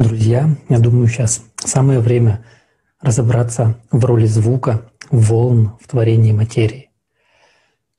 Друзья, 0.00 0.56
я 0.70 0.78
думаю, 0.78 1.08
сейчас 1.08 1.44
самое 1.58 2.00
время 2.00 2.42
разобраться 3.02 3.76
в 3.92 4.02
роли 4.06 4.24
звука, 4.24 4.90
волн 5.10 5.72
в 5.78 5.88
творении 5.88 6.32
материи. 6.32 6.88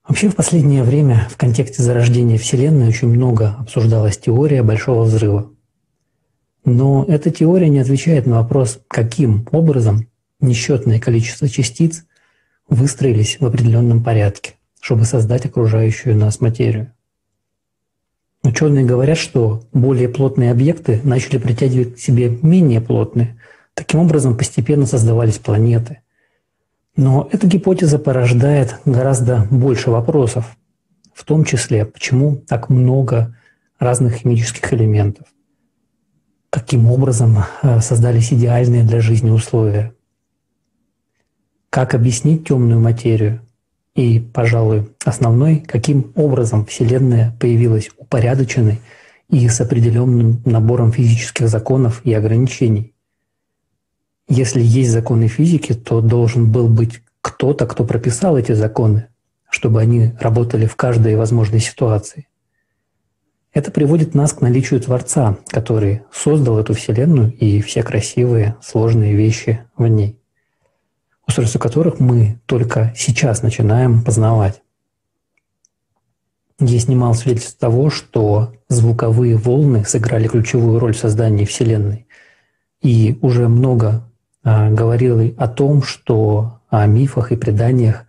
Вообще 0.08 0.30
в 0.30 0.36
последнее 0.36 0.82
время 0.82 1.28
в 1.30 1.38
контексте 1.38 1.84
зарождения 1.84 2.40
Вселенной 2.40 2.88
очень 2.88 3.10
много 3.10 3.56
обсуждалась 3.60 4.18
теория 4.18 4.64
Большого 4.64 5.04
Взрыва. 5.04 5.52
Но 6.66 7.06
эта 7.08 7.30
теория 7.30 7.70
не 7.70 7.78
отвечает 7.78 8.26
на 8.26 8.38
вопрос, 8.38 8.80
каким 8.88 9.48
образом 9.52 10.08
несчетное 10.40 11.00
количество 11.00 11.48
частиц 11.48 12.06
выстроились 12.68 13.40
в 13.40 13.46
определенном 13.46 14.04
порядке, 14.04 14.54
чтобы 14.80 15.06
создать 15.06 15.46
окружающую 15.46 16.18
нас 16.18 16.42
материю. 16.42 16.94
Ученые 18.44 18.86
говорят, 18.86 19.18
что 19.18 19.64
более 19.72 20.10
плотные 20.10 20.52
объекты 20.52 21.00
начали 21.04 21.38
притягивать 21.38 21.96
к 21.96 22.00
себе 22.00 22.30
менее 22.42 22.82
плотные. 22.82 23.38
Таким 23.76 24.00
образом, 24.00 24.36
постепенно 24.36 24.86
создавались 24.86 25.38
планеты. 25.38 26.00
Но 26.96 27.30
эта 27.32 27.48
гипотеза 27.48 28.00
порождает 28.00 28.78
гораздо 28.86 29.48
больше 29.50 29.92
вопросов, 29.92 30.58
в 31.14 31.24
том 31.24 31.46
числе, 31.46 31.86
почему 31.86 32.36
так 32.36 32.70
много 32.70 33.38
разных 33.80 34.16
химических 34.16 34.74
элементов, 34.74 35.28
каким 36.50 36.92
образом 36.92 37.38
э, 37.62 37.80
создались 37.80 38.34
идеальные 38.34 38.84
для 38.84 39.02
жизни 39.02 39.30
условия, 39.30 39.94
как 41.70 41.96
объяснить 41.96 42.48
темную 42.48 42.80
материю, 42.80 43.42
и, 43.96 44.20
пожалуй, 44.20 44.90
основной, 45.04 45.58
каким 45.58 46.14
образом 46.16 46.66
Вселенная 46.66 47.36
появилась 47.40 47.90
упорядоченной 47.98 48.80
и 49.30 49.48
с 49.48 49.60
определенным 49.60 50.42
набором 50.46 50.92
физических 50.92 51.50
законов 51.50 52.02
и 52.06 52.14
ограничений. 52.14 52.94
Если 54.30 54.62
есть 54.62 54.92
законы 54.92 55.28
физики, 55.28 55.74
то 55.74 56.00
должен 56.00 56.52
был 56.52 56.70
быть 56.70 57.02
кто-то, 57.22 57.68
кто 57.68 57.84
прописал 57.84 58.38
эти 58.38 58.54
законы, 58.54 59.08
чтобы 59.50 59.82
они 59.82 60.14
работали 60.20 60.66
в 60.66 60.76
каждой 60.76 61.16
возможной 61.18 61.60
ситуации. 61.60 62.28
Это 63.54 63.72
приводит 63.72 64.16
нас 64.16 64.32
к 64.32 64.40
наличию 64.40 64.80
Творца, 64.80 65.38
который 65.48 66.04
создал 66.14 66.58
эту 66.58 66.74
Вселенную 66.74 67.34
и 67.34 67.60
все 67.62 67.84
красивые, 67.84 68.56
сложные 68.62 69.14
вещи 69.14 69.60
в 69.76 69.86
ней 69.88 70.21
устройства 71.32 71.60
которых 71.60 72.02
мы 72.02 72.40
только 72.46 72.94
сейчас 72.96 73.42
начинаем 73.42 74.04
познавать. 74.04 74.62
Есть 76.60 76.90
немало 76.90 77.14
свидетельств 77.14 77.58
того, 77.58 77.90
что 77.90 78.54
звуковые 78.68 79.38
волны 79.38 79.86
сыграли 79.86 80.28
ключевую 80.28 80.78
роль 80.78 80.94
в 80.94 81.00
создании 81.00 81.46
Вселенной. 81.46 82.06
И 82.82 83.18
уже 83.22 83.48
много 83.48 84.04
а, 84.44 84.70
говорил 84.72 85.34
о 85.38 85.48
том, 85.48 85.84
что 85.84 86.60
о 86.70 86.86
мифах 86.86 87.32
и 87.32 87.38
преданиях, 87.38 88.04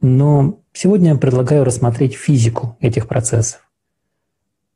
но 0.00 0.60
сегодня 0.72 1.10
я 1.10 1.16
предлагаю 1.16 1.64
рассмотреть 1.64 2.14
физику 2.14 2.76
этих 2.80 3.08
процессов. 3.08 3.60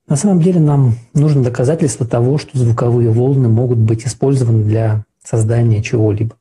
На 0.09 0.17
самом 0.17 0.43
деле 0.43 0.59
нам 0.59 0.97
нужно 1.15 1.45
доказательство 1.45 2.05
того, 2.05 2.37
что 2.37 2.59
звуковые 2.59 3.11
волны 3.11 3.49
могут 3.49 3.79
быть 3.79 4.05
использованы 4.07 4.65
для 4.65 5.05
создания 5.23 5.83
чего-либо. 5.83 6.35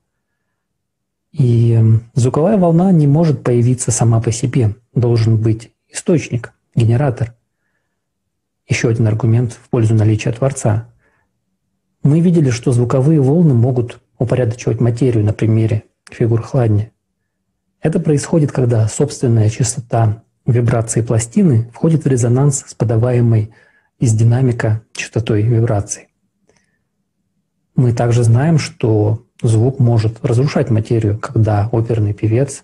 И 1.32 1.80
звуковая 2.14 2.58
волна 2.58 2.92
не 2.92 3.08
может 3.08 3.44
появиться 3.44 3.92
сама 3.92 4.22
по 4.22 4.32
себе. 4.32 4.76
Должен 4.94 5.38
быть 5.38 5.72
источник, 5.90 6.54
генератор. 6.76 7.36
Еще 8.68 8.90
один 8.90 9.08
аргумент 9.08 9.54
в 9.54 9.70
пользу 9.70 9.96
наличия 9.96 10.32
Творца. 10.32 10.90
Мы 12.04 12.20
видели, 12.20 12.50
что 12.50 12.72
звуковые 12.72 13.22
волны 13.22 13.54
могут 13.54 14.02
упорядочивать 14.18 14.80
материю 14.80 15.24
на 15.24 15.34
примере 15.34 15.84
фигур 16.10 16.42
хладни. 16.42 16.92
Это 17.82 18.00
происходит, 18.00 18.52
когда 18.52 18.88
собственная 18.88 19.50
частота 19.50 20.24
вибрации 20.46 21.02
пластины 21.02 21.70
входит 21.74 22.04
в 22.04 22.08
резонанс 22.08 22.64
с 22.68 22.74
подаваемой 22.74 23.54
из 24.00 24.14
динамика 24.14 24.84
частотой 24.94 25.44
вибрации. 25.44 26.10
Мы 27.76 27.94
также 27.94 28.24
знаем, 28.24 28.58
что 28.58 29.26
Звук 29.42 29.80
может 29.80 30.24
разрушать 30.24 30.70
материю, 30.70 31.18
когда 31.18 31.68
оперный 31.72 32.14
певец 32.14 32.64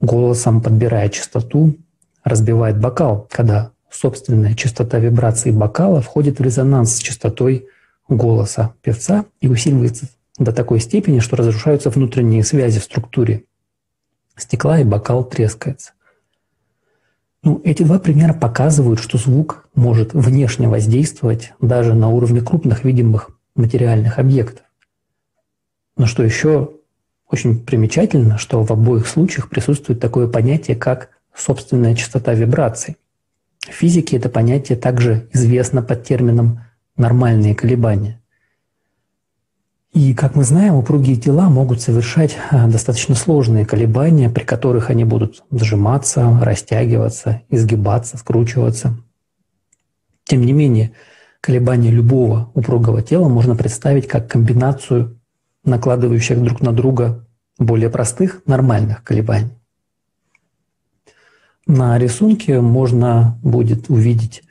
голосом 0.00 0.60
подбирая 0.60 1.08
частоту, 1.08 1.76
разбивает 2.24 2.78
бокал, 2.78 3.28
когда 3.30 3.70
собственная 3.90 4.54
частота 4.54 4.98
вибрации 4.98 5.50
бокала 5.50 6.00
входит 6.00 6.38
в 6.38 6.42
резонанс 6.42 6.96
с 6.96 6.98
частотой 6.98 7.68
голоса 8.08 8.74
певца 8.82 9.24
и 9.40 9.48
усиливается 9.48 10.08
до 10.38 10.52
такой 10.52 10.80
степени, 10.80 11.20
что 11.20 11.36
разрушаются 11.36 11.90
внутренние 11.90 12.42
связи 12.42 12.80
в 12.80 12.84
структуре 12.84 13.44
стекла, 14.36 14.80
и 14.80 14.84
бокал 14.84 15.24
трескается. 15.24 15.92
Ну, 17.42 17.60
эти 17.64 17.84
два 17.84 17.98
примера 17.98 18.34
показывают, 18.34 19.00
что 19.00 19.18
звук 19.18 19.68
может 19.74 20.12
внешне 20.12 20.68
воздействовать 20.68 21.52
даже 21.60 21.94
на 21.94 22.08
уровне 22.08 22.40
крупных 22.40 22.84
видимых 22.84 23.30
материальных 23.54 24.18
объектов. 24.18 24.65
Но 25.96 26.06
что 26.06 26.22
еще 26.22 26.72
очень 27.28 27.58
примечательно, 27.64 28.38
что 28.38 28.62
в 28.62 28.70
обоих 28.70 29.06
случаях 29.06 29.48
присутствует 29.48 30.00
такое 30.00 30.28
понятие, 30.28 30.76
как 30.76 31.10
собственная 31.34 31.94
частота 31.94 32.34
вибраций. 32.34 32.96
В 33.60 33.72
физике 33.72 34.16
это 34.16 34.28
понятие 34.28 34.78
также 34.78 35.28
известно 35.32 35.82
под 35.82 36.04
термином 36.04 36.60
«нормальные 36.96 37.54
колебания». 37.54 38.20
И, 39.92 40.12
как 40.12 40.34
мы 40.34 40.44
знаем, 40.44 40.74
упругие 40.74 41.16
тела 41.16 41.48
могут 41.48 41.80
совершать 41.80 42.36
а, 42.50 42.68
достаточно 42.68 43.14
сложные 43.14 43.64
колебания, 43.64 44.28
при 44.28 44.44
которых 44.44 44.90
они 44.90 45.04
будут 45.04 45.42
сжиматься, 45.50 46.38
растягиваться, 46.42 47.42
изгибаться, 47.48 48.18
скручиваться. 48.18 48.94
Тем 50.24 50.44
не 50.44 50.52
менее, 50.52 50.92
колебания 51.40 51.90
любого 51.90 52.50
упругого 52.52 53.00
тела 53.00 53.28
можно 53.30 53.56
представить 53.56 54.06
как 54.06 54.30
комбинацию 54.30 55.15
накладывающих 55.66 56.42
друг 56.42 56.60
на 56.60 56.72
друга 56.72 57.26
более 57.58 57.90
простых, 57.90 58.42
нормальных 58.46 59.02
колебаний. 59.02 59.50
На 61.66 61.98
рисунке 61.98 62.60
можно 62.60 63.38
будет 63.42 63.90
увидеть, 63.90 64.42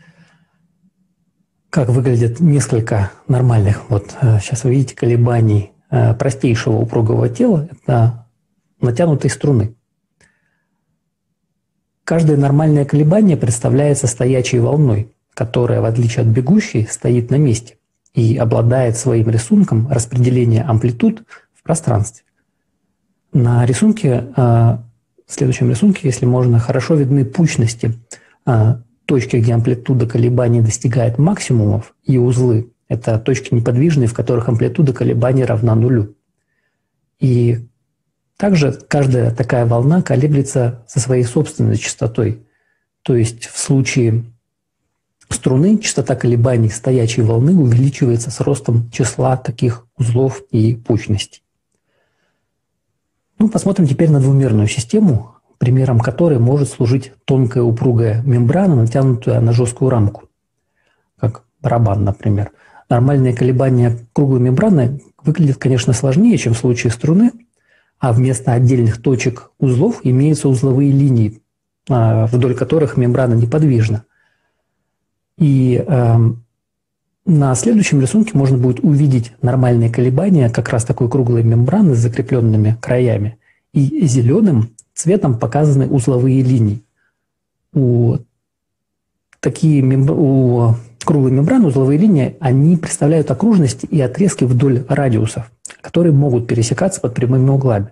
как 1.70 1.90
выглядят 1.90 2.40
несколько 2.40 3.12
нормальных, 3.28 3.90
вот 3.90 4.16
сейчас 4.42 4.66
э, 4.66 4.68
вы 4.68 4.76
видите, 4.76 4.96
колебаний 4.96 5.72
э, 5.90 6.14
простейшего 6.14 6.78
упругого 6.78 7.30
тела, 7.30 7.70
это 7.72 8.28
натянутой 8.82 9.30
струны. 9.30 9.76
Каждое 12.04 12.38
нормальное 12.38 12.86
колебание 12.86 13.38
представляется 13.38 14.08
стоячей 14.08 14.60
волной, 14.60 15.16
которая, 15.34 15.82
в 15.82 15.86
отличие 15.86 16.22
от 16.22 16.28
бегущей, 16.28 16.86
стоит 16.86 17.32
на 17.32 17.36
месте 17.36 17.78
и 18.16 18.38
обладает 18.38 18.98
своим 18.98 19.30
рисунком 19.30 19.88
распределения 19.92 20.64
амплитуд 20.64 21.24
в 21.54 21.64
пространстве. 21.64 22.24
На 23.34 23.66
рисунке, 23.66 24.32
а, 24.38 24.84
в 25.28 25.34
следующем 25.34 25.70
рисунке, 25.70 26.02
если 26.04 26.26
можно, 26.26 26.58
хорошо 26.60 26.96
видны 26.96 27.26
пучности, 27.26 27.94
а, 28.46 28.82
точки, 29.06 29.38
где 29.38 29.54
амплитуда 29.54 30.08
колебаний 30.08 30.62
достигает 30.62 31.18
максимумов, 31.18 31.94
и 32.04 32.18
узлы. 32.18 32.72
Это 32.88 33.20
точки 33.20 33.54
неподвижные, 33.54 34.08
в 34.08 34.14
которых 34.14 34.48
амплитуда 34.48 34.94
колебаний 34.94 35.44
равна 35.44 35.76
нулю. 35.76 36.16
И 37.20 37.68
также 38.38 38.72
каждая 38.72 39.32
такая 39.32 39.66
волна 39.66 40.02
колеблется 40.02 40.86
со 40.88 41.00
своей 41.00 41.24
собственной 41.24 41.78
частотой. 41.78 42.48
То 43.02 43.16
есть 43.16 43.46
в 43.46 43.58
случае 43.58 44.26
струны 45.30 45.78
частота 45.78 46.16
колебаний 46.16 46.70
стоячей 46.70 47.24
волны 47.24 47.56
увеличивается 47.56 48.32
с 48.32 48.40
ростом 48.40 48.90
числа 48.92 49.38
таких 49.38 49.86
узлов 49.98 50.42
и 50.52 50.76
пучностей. 50.76 51.44
Ну, 53.40 53.50
посмотрим 53.50 53.88
теперь 53.88 54.12
на 54.12 54.20
двумерную 54.20 54.68
систему, 54.68 55.36
примером 55.58 56.00
которой 56.00 56.40
может 56.40 56.70
служить 56.70 57.12
тонкая 57.26 57.64
упругая 57.64 58.22
мембрана, 58.24 58.76
натянутая 58.76 59.42
на 59.42 59.52
жесткую 59.52 59.90
рамку, 59.90 60.24
как 61.20 61.44
барабан, 61.62 62.04
например. 62.04 62.52
Нормальные 62.90 63.36
колебания 63.36 63.98
круглой 64.14 64.40
мембраны 64.40 65.02
выглядят, 65.24 65.58
конечно, 65.58 65.92
сложнее, 65.94 66.38
чем 66.38 66.54
в 66.54 66.58
случае 66.58 66.92
струны, 66.92 67.32
а 68.00 68.14
вместо 68.14 68.54
отдельных 68.54 69.02
точек 69.02 69.52
узлов 69.58 70.02
имеются 70.04 70.48
узловые 70.48 70.92
линии, 70.92 71.42
а, 71.90 72.28
вдоль 72.28 72.56
которых 72.56 72.96
мембрана 72.96 73.34
неподвижна– 73.34 74.06
и 75.38 75.84
э, 75.86 76.18
на 77.26 77.56
следующем 77.56 78.02
рисунке 78.02 78.38
можно 78.38 78.58
будет 78.58 78.82
увидеть 78.82 79.34
нормальные 79.42 79.90
колебания 79.90 80.50
как 80.50 80.70
раз 80.70 80.86
такой 80.86 81.10
круглой 81.10 81.44
мембраны 81.44 81.96
с 81.96 82.00
закрепленными 82.00 82.78
краями. 82.80 83.38
И 83.74 84.06
зеленым 84.06 84.70
цветом 84.94 85.38
показаны 85.38 85.88
узловые 85.88 86.42
линии. 86.42 86.84
У, 87.74 88.18
такие, 89.42 89.84
у 89.84 90.76
круглые 91.04 91.34
мембраны, 91.34 91.68
узловые 91.68 91.98
линии, 91.98 92.38
они 92.40 92.78
представляют 92.78 93.32
окружности 93.32 93.86
и 93.86 94.00
отрезки 94.00 94.46
вдоль 94.46 94.86
радиусов, 94.88 95.52
которые 95.82 96.14
могут 96.14 96.48
пересекаться 96.48 97.02
под 97.02 97.16
прямыми 97.16 97.50
углами. 97.50 97.90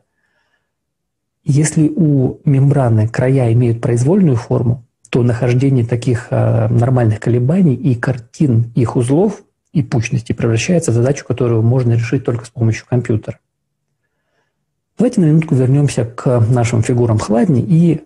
Если 1.43 1.89
у 1.93 2.39
мембраны 2.45 3.09
края 3.09 3.51
имеют 3.51 3.81
произвольную 3.81 4.37
форму, 4.37 4.85
то 5.13 5.21
нахождение 5.21 5.85
таких 5.85 6.29
э, 6.31 6.67
нормальных 6.69 7.19
колебаний 7.19 7.75
и 7.75 7.93
картин 7.93 8.71
их 8.73 8.95
узлов 8.95 9.43
и 9.71 9.83
пучности 9.83 10.33
превращается 10.33 10.89
в 10.89 10.95
задачу, 10.95 11.23
которую 11.23 11.61
можно 11.61 11.91
решить 11.91 12.25
только 12.25 12.45
с 12.45 12.49
помощью 12.49 12.87
компьютера. 12.87 13.37
Давайте 14.97 15.21
на 15.21 15.25
минутку 15.25 15.53
вернемся 15.53 16.05
к 16.05 16.39
нашим 16.49 16.81
фигурам 16.81 17.19
хладни 17.19 17.61
и 17.61 18.01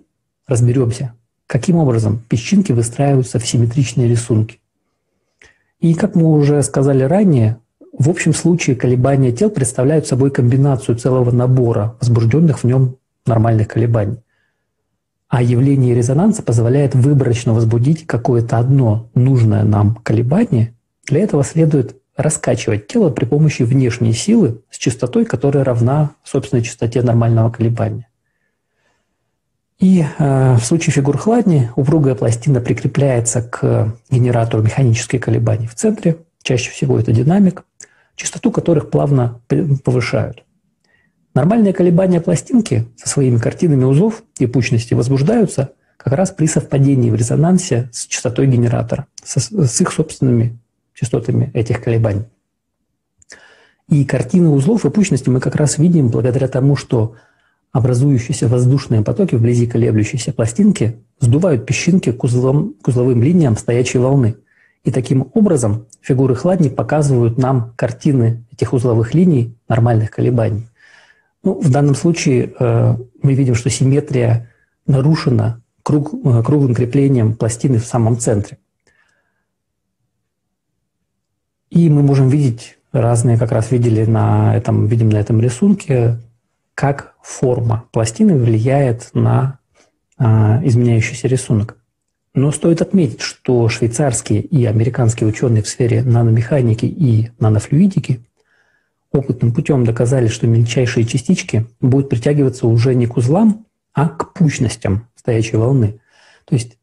разберемся, 0.47 1.13
каким 1.45 1.77
образом 1.77 2.21
песчинки 2.27 2.73
выстраиваются 2.73 3.39
в 3.39 3.47
симметричные 3.47 4.09
рисунки. 4.09 4.59
И 5.79 5.93
как 5.93 6.13
мы 6.13 6.29
уже 6.29 6.61
сказали 6.61 7.03
ранее, 7.03 7.57
в 7.97 8.09
общем 8.09 8.33
случае 8.33 8.75
колебания 8.75 9.31
тел 9.31 9.49
представляют 9.49 10.07
собой 10.07 10.29
комбинацию 10.29 10.97
целого 10.97 11.31
набора 11.31 11.95
возбужденных 12.01 12.59
в 12.59 12.63
нем 12.65 12.97
нормальных 13.25 13.69
колебаний. 13.69 14.17
А 15.29 15.41
явление 15.41 15.93
резонанса 15.93 16.41
позволяет 16.41 16.95
выборочно 16.95 17.53
возбудить 17.53 18.07
какое-то 18.07 18.57
одно 18.57 19.09
нужное 19.13 19.63
нам 19.63 19.95
колебание. 19.95 20.73
Для 21.05 21.21
этого 21.21 21.43
следует 21.43 21.97
раскачивать 22.15 22.87
тело 22.87 23.09
при 23.09 23.25
помощи 23.25 23.63
внешней 23.63 24.13
силы 24.13 24.61
с 24.71 24.77
частотой, 24.77 25.25
которая 25.25 25.63
равна 25.63 26.11
собственной 26.23 26.63
частоте 26.63 27.01
нормального 27.01 27.51
колебания. 27.51 28.07
И 29.79 30.03
э, 30.03 30.55
в 30.55 30.61
случае 30.61 30.93
фигур 30.93 31.17
хладни 31.17 31.69
упругая 31.75 32.15
пластина 32.15 32.59
прикрепляется 32.59 33.43
к 33.43 33.93
генератору 34.09 34.63
механических 34.63 35.21
колебаний 35.21 35.67
в 35.67 35.75
центре, 35.75 36.17
чаще 36.41 36.71
всего 36.71 36.99
это 36.99 37.11
динамик, 37.11 37.63
частоту 38.15 38.51
которых 38.51 38.89
плавно 38.89 39.39
повышают. 39.83 40.43
Нормальные 41.37 41.71
колебания 41.71 42.19
пластинки 42.19 42.87
со 42.95 43.07
своими 43.07 43.37
картинами 43.37 43.83
узлов 43.83 44.23
и 44.39 44.47
пучности 44.47 44.95
возбуждаются 44.95 45.73
как 45.95 46.13
раз 46.13 46.31
при 46.31 46.47
совпадении 46.47 47.11
в 47.11 47.15
резонансе 47.15 47.91
с 47.93 48.07
частотой 48.07 48.47
генератора, 48.47 49.05
с, 49.23 49.37
с 49.51 49.81
их 49.81 49.91
собственными 49.91 50.57
частотами 50.95 51.51
этих 51.53 51.83
колебаний. 51.83 52.23
И 53.87 54.03
картины 54.03 54.49
узлов 54.49 54.85
и 54.85 54.89
пучности 54.89 55.29
мы 55.29 55.39
как 55.39 55.55
раз 55.55 55.77
видим 55.77 56.07
благодаря 56.07 56.47
тому, 56.47 56.75
что 56.75 57.13
образующиеся 57.71 58.47
воздушные 58.47 59.03
потоки 59.03 59.35
вблизи 59.35 59.67
колеблющейся 59.67 60.33
пластинки 60.33 60.95
сдувают 61.19 61.67
песчинки 61.67 62.11
к, 62.11 62.23
узлам, 62.23 62.73
к 62.81 62.87
узловым 62.87 63.21
линиям 63.21 63.57
стоячей 63.57 63.99
волны. 63.99 64.37
И 64.83 64.89
таким 64.89 65.29
образом 65.35 65.85
фигуры 66.01 66.33
хладни 66.33 66.69
показывают 66.69 67.37
нам 67.37 67.73
картины 67.75 68.43
этих 68.51 68.73
узловых 68.73 69.13
линий 69.13 69.55
нормальных 69.69 70.09
колебаний. 70.09 70.67
Ну, 71.47 71.57
в 71.61 71.69
данном 71.69 71.95
случае 71.95 72.51
э, 72.59 72.97
мы 73.23 73.33
видим, 73.33 73.55
что 73.55 73.69
симметрия 73.69 74.51
нарушена 74.85 75.61
круг, 75.81 76.13
э, 76.13 76.43
круглым 76.43 76.75
креплением 76.75 77.35
пластины 77.35 77.77
в 77.79 77.85
самом 77.85 78.19
центре. 78.19 78.57
И 81.69 81.89
мы 81.89 82.01
можем 82.01 82.27
видеть 82.27 82.77
разные, 82.91 83.37
как 83.37 83.53
раз 83.53 83.71
видели 83.71 84.03
на 84.03 84.57
этом, 84.57 84.87
видим 84.87 85.07
на 85.07 85.15
этом 85.15 85.39
рисунке, 85.39 86.19
как 86.75 87.15
форма 87.21 87.85
пластины 87.93 88.37
влияет 88.37 89.11
на 89.13 89.59
э, 90.19 90.25
изменяющийся 90.67 91.29
рисунок. 91.29 91.77
Но 92.33 92.51
стоит 92.51 92.81
отметить, 92.81 93.21
что 93.21 93.69
швейцарские 93.69 94.41
и 94.41 94.65
американские 94.65 95.29
ученые 95.29 95.63
в 95.63 95.69
сфере 95.69 96.03
наномеханики 96.03 96.87
и 96.87 97.31
нанофлюидики 97.39 98.26
опытным 99.11 99.53
путем 99.53 99.85
доказали, 99.85 100.27
что 100.27 100.47
мельчайшие 100.47 101.05
частички 101.05 101.65
будут 101.79 102.09
притягиваться 102.09 102.67
уже 102.67 102.95
не 102.95 103.07
к 103.07 103.17
узлам, 103.17 103.65
а 103.93 104.09
к 104.09 104.33
пучностям 104.33 105.07
стоячей 105.15 105.57
волны. 105.57 105.99
То 106.45 106.55
есть 106.55 106.77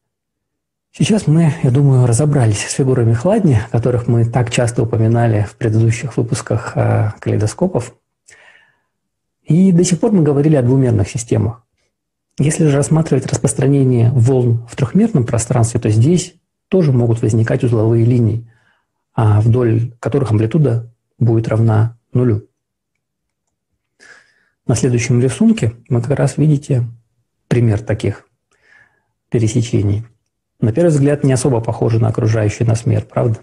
сейчас 0.92 1.26
мы, 1.26 1.52
я 1.62 1.70
думаю, 1.70 2.06
разобрались 2.06 2.66
с 2.66 2.72
фигурами 2.72 3.12
хладни, 3.12 3.60
которых 3.70 4.08
мы 4.08 4.24
так 4.24 4.50
часто 4.50 4.82
упоминали 4.82 5.46
в 5.48 5.56
предыдущих 5.56 6.16
выпусках 6.16 6.72
э, 6.74 7.12
калейдоскопов. 7.20 7.94
И 9.44 9.72
до 9.72 9.84
сих 9.84 10.00
пор 10.00 10.12
мы 10.12 10.22
говорили 10.22 10.56
о 10.56 10.62
двумерных 10.62 11.08
системах. 11.08 11.62
Если 12.38 12.66
же 12.66 12.76
рассматривать 12.76 13.26
распространение 13.26 14.10
волн 14.10 14.66
в 14.68 14.74
трехмерном 14.74 15.24
пространстве, 15.24 15.78
то 15.78 15.88
здесь 15.90 16.34
тоже 16.68 16.90
могут 16.90 17.22
возникать 17.22 17.62
узловые 17.62 18.04
линии, 18.04 18.50
а 19.14 19.40
вдоль 19.40 19.92
которых 20.00 20.32
амплитуда 20.32 20.92
будет 21.18 21.46
равна 21.46 21.96
нулю. 22.14 22.48
На 24.66 24.74
следующем 24.74 25.20
рисунке 25.20 25.74
вы 25.88 26.00
как 26.00 26.18
раз 26.18 26.38
видите 26.38 26.84
пример 27.48 27.82
таких 27.82 28.26
пересечений. 29.30 30.04
На 30.60 30.72
первый 30.72 30.88
взгляд 30.88 31.24
не 31.24 31.32
особо 31.32 31.60
похожи 31.60 31.98
на 31.98 32.08
окружающий 32.08 32.64
нас 32.64 32.86
мир, 32.86 33.04
правда? 33.04 33.40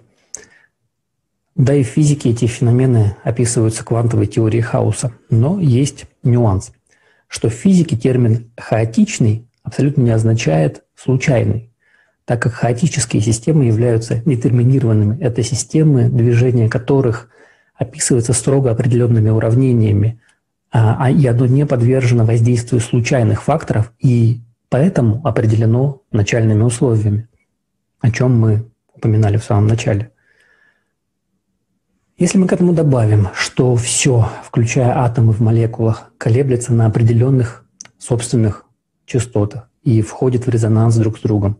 Да 1.55 1.75
и 1.75 1.83
в 1.83 1.87
физике 1.87 2.31
эти 2.31 2.47
феномены 2.47 3.17
описываются 3.23 3.85
квантовой 3.85 4.25
теорией 4.25 4.63
хаоса. 4.63 5.13
Но 5.29 5.59
есть 5.59 6.05
нюанс, 6.23 6.71
что 7.27 7.49
в 7.49 7.53
физике 7.53 7.97
термин 7.97 8.51
«хаотичный» 8.57 9.47
абсолютно 9.61 10.01
не 10.01 10.11
означает 10.11 10.83
«случайный», 10.95 11.71
так 12.25 12.41
как 12.41 12.53
хаотические 12.53 13.21
системы 13.21 13.65
являются 13.65 14.23
детерминированными. 14.25 15.21
Это 15.21 15.43
системы, 15.43 16.09
движения 16.09 16.67
которых– 16.67 17.29
описывается 17.81 18.33
строго 18.33 18.69
определенными 18.69 19.29
уравнениями, 19.29 20.21
а, 20.71 20.97
а 20.99 21.09
и 21.09 21.25
оно 21.25 21.47
не 21.47 21.65
подвержено 21.65 22.25
воздействию 22.25 22.79
случайных 22.79 23.41
факторов 23.41 23.91
и 23.97 24.41
поэтому 24.69 25.19
определено 25.25 26.03
начальными 26.11 26.61
условиями, 26.61 27.27
о 27.99 28.11
чем 28.11 28.39
мы 28.39 28.69
упоминали 28.93 29.37
в 29.37 29.43
самом 29.43 29.65
начале. 29.65 30.11
Если 32.19 32.37
мы 32.37 32.47
к 32.47 32.53
этому 32.53 32.73
добавим, 32.73 33.29
что 33.33 33.75
все, 33.75 34.29
включая 34.43 34.95
атомы 34.99 35.33
в 35.33 35.39
молекулах, 35.39 36.11
колеблется 36.19 36.73
на 36.73 36.85
определенных 36.85 37.65
собственных 37.97 38.65
частотах 39.07 39.71
и 39.81 40.03
входит 40.03 40.45
в 40.45 40.49
резонанс 40.49 40.97
друг 40.97 41.17
с 41.17 41.21
другом, 41.21 41.59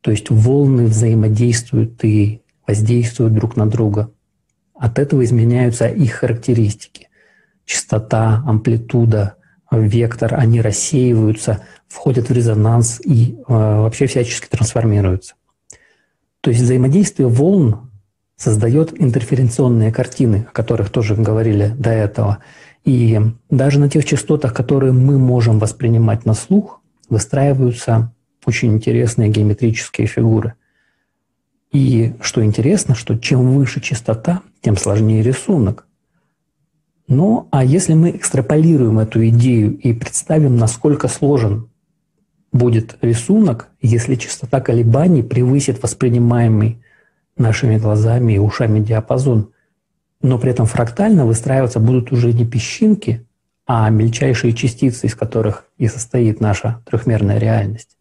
то 0.00 0.12
есть 0.12 0.30
волны 0.30 0.86
взаимодействуют 0.86 2.04
и 2.04 2.42
воздействуют 2.68 3.34
друг 3.34 3.56
на 3.56 3.68
друга, 3.68 4.13
от 4.74 4.98
этого 4.98 5.24
изменяются 5.24 5.86
их 5.86 6.14
характеристики. 6.14 7.08
Частота, 7.64 8.42
амплитуда, 8.46 9.36
вектор, 9.70 10.34
они 10.34 10.60
рассеиваются, 10.60 11.62
входят 11.88 12.28
в 12.28 12.32
резонанс 12.32 13.00
и 13.04 13.36
э, 13.36 13.42
вообще 13.46 14.06
всячески 14.06 14.46
трансформируются. 14.46 15.34
То 16.40 16.50
есть 16.50 16.62
взаимодействие 16.62 17.28
волн 17.28 17.90
создает 18.36 18.92
интерференционные 19.00 19.92
картины, 19.92 20.46
о 20.48 20.52
которых 20.52 20.90
тоже 20.90 21.14
говорили 21.14 21.74
до 21.78 21.90
этого. 21.90 22.38
И 22.84 23.18
даже 23.48 23.80
на 23.80 23.88
тех 23.88 24.04
частотах, 24.04 24.52
которые 24.52 24.92
мы 24.92 25.18
можем 25.18 25.58
воспринимать 25.58 26.26
на 26.26 26.34
слух, 26.34 26.82
выстраиваются 27.08 28.12
очень 28.44 28.74
интересные 28.74 29.30
геометрические 29.30 30.06
фигуры– 30.06 30.54
и 31.74 32.14
что 32.20 32.44
интересно, 32.44 32.94
что 32.94 33.18
чем 33.18 33.50
выше 33.50 33.80
частота, 33.80 34.42
тем 34.62 34.76
сложнее 34.76 35.22
рисунок. 35.22 35.86
Ну, 37.08 37.48
а 37.50 37.64
если 37.64 37.94
мы 37.94 38.10
экстраполируем 38.12 39.00
эту 39.00 39.26
идею 39.28 39.76
и 39.76 39.92
представим, 39.92 40.56
насколько 40.56 41.08
сложен 41.08 41.68
будет 42.52 42.96
рисунок, 43.02 43.70
если 43.82 44.14
частота 44.14 44.60
колебаний 44.60 45.24
превысит 45.24 45.82
воспринимаемый 45.82 46.80
нашими 47.36 47.76
глазами 47.76 48.34
и 48.34 48.38
ушами 48.38 48.78
диапазон, 48.78 49.50
но 50.22 50.38
при 50.38 50.52
этом 50.52 50.66
фрактально 50.66 51.26
выстраиваться 51.26 51.80
будут 51.80 52.12
уже 52.12 52.32
не 52.32 52.46
песчинки, 52.46 53.26
а 53.66 53.90
мельчайшие 53.90 54.52
частицы, 54.52 55.08
из 55.08 55.16
которых 55.16 55.66
и 55.76 55.88
состоит 55.88 56.40
наша 56.40 56.82
трехмерная 56.86 57.38
реальность. 57.38 57.98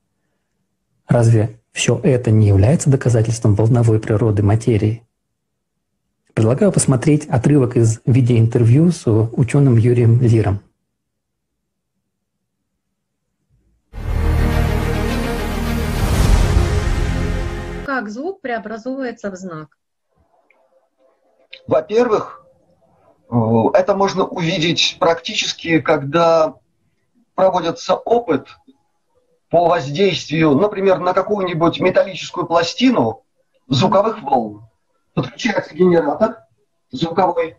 Разве 1.08 1.60
все 1.74 2.00
это 2.03 2.32
не 2.32 2.48
является 2.48 2.89
доказательством 2.89 3.56
волновой 3.56 4.00
природы 4.00 4.44
материи. 4.44 5.06
Предлагаю 6.34 6.72
посмотреть 6.72 7.27
отрывок 7.27 7.75
из 7.75 8.00
видеоинтервью 8.06 8.92
с 8.92 9.06
ученым 9.08 9.77
Юрием 9.77 10.22
Лиром. 10.22 10.62
Как 17.86 18.10
звук 18.10 18.42
преобразуется 18.42 19.30
в 19.30 19.36
знак? 19.36 19.77
Во-первых, 21.68 22.46
это 23.30 23.96
можно 23.96 24.25
увидеть 24.25 24.98
практически, 25.00 25.80
когда 25.80 26.56
проводится 27.36 27.96
опыт 27.96 28.48
по 29.53 29.67
воздействию, 29.67 30.55
например, 30.55 30.98
на 30.98 31.13
какую-нибудь 31.13 31.79
металлическую 31.79 32.48
пластину 32.48 33.22
звуковых 33.67 34.24
волн. 34.24 34.67
Подключается 35.13 35.75
генератор 35.75 36.39
звуковой, 36.89 37.57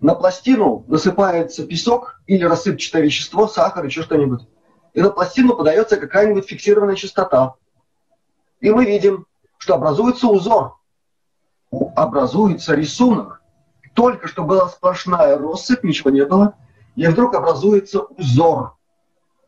на 0.00 0.16
пластину 0.16 0.84
насыпается 0.88 1.64
песок 1.64 2.20
или 2.26 2.42
рассыпчатое 2.42 3.02
вещество, 3.02 3.46
сахар, 3.46 3.84
еще 3.84 4.02
что-нибудь. 4.02 4.48
И 4.94 5.00
на 5.00 5.10
пластину 5.10 5.54
подается 5.54 5.96
какая-нибудь 5.96 6.48
фиксированная 6.48 6.96
частота. 6.96 7.54
И 8.58 8.70
мы 8.70 8.84
видим, 8.84 9.24
что 9.58 9.76
образуется 9.76 10.26
узор, 10.26 10.76
образуется 11.70 12.74
рисунок. 12.74 13.42
Только 13.94 14.26
что 14.26 14.42
была 14.42 14.68
сплошная 14.70 15.38
россыпь, 15.38 15.84
ничего 15.84 16.10
не 16.10 16.24
было, 16.24 16.56
и 16.96 17.06
вдруг 17.06 17.36
образуется 17.36 18.00
узор, 18.00 18.76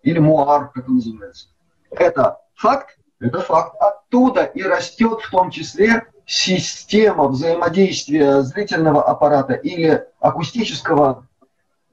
или 0.04 0.20
муар, 0.20 0.70
как 0.70 0.88
он 0.88 0.94
называется. 0.94 1.48
Это 1.90 2.38
факт, 2.54 2.98
это 3.20 3.40
факт. 3.40 3.76
Оттуда 3.80 4.44
и 4.44 4.62
растет 4.62 5.20
в 5.20 5.30
том 5.30 5.50
числе 5.50 6.06
система 6.26 7.28
взаимодействия 7.28 8.42
зрительного 8.42 9.02
аппарата 9.02 9.54
или 9.54 10.06
акустического 10.20 11.26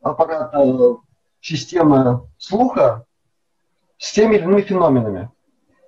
аппарата 0.02 0.98
системы 1.42 2.28
слуха 2.38 3.06
с 3.98 4.12
теми 4.14 4.36
или 4.36 4.44
иными 4.44 4.62
феноменами. 4.62 5.32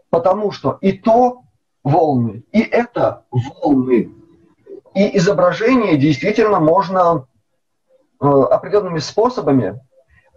Потому 0.09 0.51
что 0.51 0.77
и 0.81 0.93
то 0.93 1.43
волны, 1.83 2.43
и 2.51 2.61
это 2.61 3.25
волны. 3.29 4.11
И 4.95 5.17
изображение 5.17 5.97
действительно 5.97 6.59
можно 6.59 7.27
э, 8.19 8.25
определенными 8.25 8.99
способами 8.99 9.79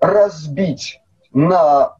разбить 0.00 1.00
на 1.32 1.96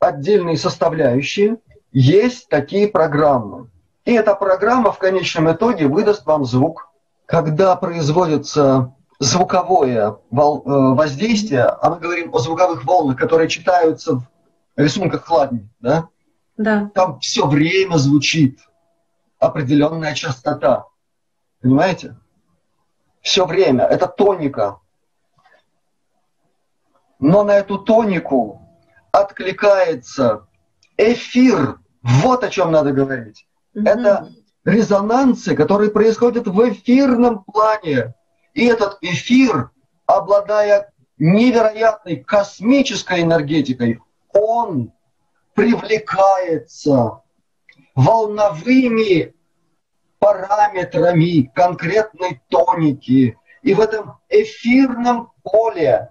отдельные 0.00 0.56
составляющие. 0.56 1.58
Есть 1.92 2.48
такие 2.48 2.88
программы. 2.88 3.70
И 4.04 4.12
эта 4.12 4.34
программа 4.34 4.90
в 4.90 4.98
конечном 4.98 5.52
итоге 5.52 5.86
выдаст 5.86 6.26
вам 6.26 6.44
звук. 6.44 6.88
Когда 7.26 7.76
производится 7.76 8.92
звуковое 9.20 10.08
э, 10.08 10.14
воздействие, 10.30 11.64
а 11.64 11.90
мы 11.90 12.00
говорим 12.00 12.34
о 12.34 12.38
звуковых 12.38 12.84
волнах, 12.84 13.16
которые 13.16 13.48
читаются 13.48 14.16
в 14.16 14.24
рисунках 14.76 15.26
Хладни, 15.26 15.68
да? 15.78 16.08
Да. 16.56 16.90
Там 16.94 17.20
все 17.20 17.46
время 17.46 17.96
звучит 17.96 18.58
определенная 19.38 20.14
частота. 20.14 20.86
Понимаете? 21.60 22.16
Все 23.20 23.46
время. 23.46 23.84
Это 23.84 24.08
тоника. 24.08 24.78
Но 27.18 27.44
на 27.44 27.52
эту 27.52 27.78
тонику 27.78 28.59
откликается 29.12 30.46
эфир. 30.96 31.78
Вот 32.02 32.44
о 32.44 32.48
чем 32.48 32.72
надо 32.72 32.92
говорить. 32.92 33.46
Mm-hmm. 33.74 33.88
Это 33.88 34.32
резонансы, 34.64 35.54
которые 35.54 35.90
происходят 35.90 36.46
в 36.46 36.68
эфирном 36.68 37.44
плане. 37.44 38.14
И 38.54 38.66
этот 38.66 38.98
эфир, 39.00 39.70
обладая 40.06 40.92
невероятной 41.18 42.16
космической 42.16 43.22
энергетикой, 43.22 44.00
он 44.32 44.92
привлекается 45.54 47.22
волновыми 47.94 49.34
параметрами 50.18 51.50
конкретной 51.54 52.40
тоники. 52.48 53.36
И 53.62 53.74
в 53.74 53.80
этом 53.80 54.18
эфирном 54.28 55.32
поле 55.42 56.10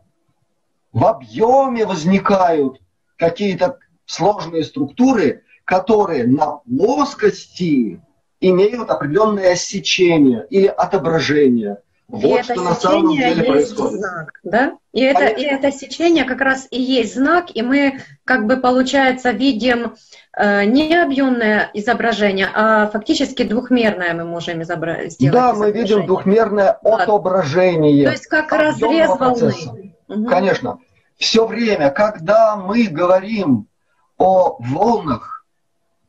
в 0.91 1.05
объеме 1.05 1.85
возникают 1.85 2.79
какие-то 3.19 3.77
сложные 4.05 4.63
структуры, 4.63 5.43
которые 5.65 6.25
на 6.25 6.61
плоскости 6.65 8.01
имеют 8.41 8.89
определенное 8.89 9.55
сечение 9.55 10.47
или 10.49 10.65
отображение. 10.65 11.77
Вот 12.07 12.39
и 12.39 12.43
что 12.43 12.55
на 12.55 12.73
самом 12.73 13.15
деле 13.15 13.43
происходит. 13.43 13.99
Знак, 13.99 14.31
да? 14.43 14.77
И 14.93 15.01
это, 15.01 15.27
и 15.27 15.43
это 15.43 15.71
сечение 15.71 16.23
как 16.23 16.41
раз 16.41 16.67
и 16.71 16.81
есть 16.81 17.13
знак, 17.13 17.55
и 17.55 17.61
мы 17.61 17.99
как 18.25 18.47
бы, 18.47 18.57
получается, 18.57 19.29
видим 19.29 19.93
э, 20.35 20.65
не 20.65 20.95
объемное 20.95 21.69
изображение, 21.75 22.49
а 22.51 22.87
фактически 22.87 23.43
двухмерное 23.43 24.15
мы 24.15 24.23
можем 24.23 24.61
изобра- 24.61 25.07
сделать. 25.09 25.33
Да, 25.33 25.53
мы 25.53 25.71
видим 25.71 26.07
двухмерное 26.07 26.79
да. 26.81 26.95
отображение. 26.95 28.05
То 28.05 28.11
есть 28.13 28.25
как 28.25 28.51
разрез 28.51 29.09
волны. 29.09 29.93
Угу. 30.07 30.25
Конечно. 30.25 30.79
Все 31.19 31.45
время, 31.45 31.91
когда 31.91 32.55
мы 32.55 32.87
говорим 32.87 33.67
о 34.17 34.57
волнах, 34.59 35.39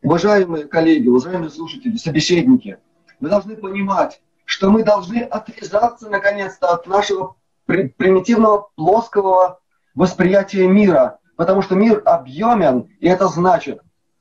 Уважаемые 0.03 0.65
коллеги, 0.65 1.09
уважаемые 1.09 1.51
слушатели, 1.51 1.97
собеседники, 1.99 2.79
вы 3.21 3.29
должны 3.29 3.55
понимать, 3.55 4.23
что 4.47 4.71
мы 4.71 4.83
должны 4.83 5.19
отвязаться 5.19 6.09
наконец-то 6.09 6.73
от 6.73 6.87
нашего 6.87 7.37
примитивного 7.67 8.71
плоского 8.77 9.61
восприятия 9.95 10.67
мира, 10.67 11.19
потому 11.37 11.61
что 11.61 11.75
мир 11.75 12.01
объемен, 12.07 12.89
и 12.99 13.09
это 13.09 13.29
значит, 13.29 13.81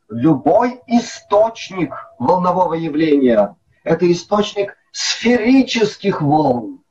любой 0.10 0.82
источник 0.88 1.94
волнового 2.20 2.74
явления– 2.74 3.56
это 3.86 4.12
источник 4.12 4.76
сферических 4.92 6.22
волн, 6.22 6.82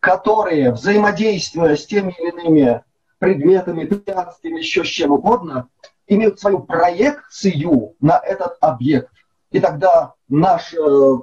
которые, 0.00 0.72
взаимодействуя 0.72 1.76
с 1.76 1.86
теми 1.86 2.12
или 2.18 2.30
иными 2.30 2.82
предметами, 3.18 3.84
препятствиями, 3.84 4.58
еще 4.58 4.84
с 4.84 4.88
чем 4.88 5.12
угодно, 5.12 5.68
имеют 6.06 6.40
свою 6.40 6.60
проекцию 6.60 7.94
на 8.00 8.18
этот 8.18 8.56
объект. 8.60 9.12
И 9.50 9.60
тогда 9.60 10.14
наше 10.28 10.76
э, 10.76 11.16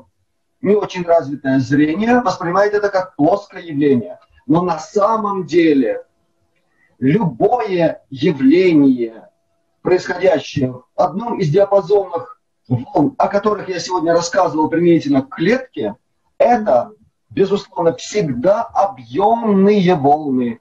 не 0.61 0.75
очень 0.75 1.03
развитое 1.03 1.59
зрение 1.59 2.21
воспринимает 2.21 2.73
это 2.73 2.89
как 2.89 3.15
плоское 3.15 3.61
явление. 3.61 4.19
Но 4.47 4.61
на 4.61 4.79
самом 4.79 5.45
деле 5.45 6.03
любое 6.99 8.03
явление, 8.09 9.29
происходящее 9.81 10.71
в 10.71 10.85
одном 10.95 11.39
из 11.39 11.49
диапазонов 11.49 12.39
волн, 12.67 13.15
о 13.17 13.27
которых 13.27 13.69
я 13.69 13.79
сегодня 13.79 14.13
рассказывал 14.13 14.69
применительно 14.69 15.21
к 15.21 15.29
клетке, 15.29 15.95
это, 16.37 16.91
безусловно, 17.29 17.93
всегда 17.95 18.63
объемные 18.63 19.95
волны, 19.95 20.59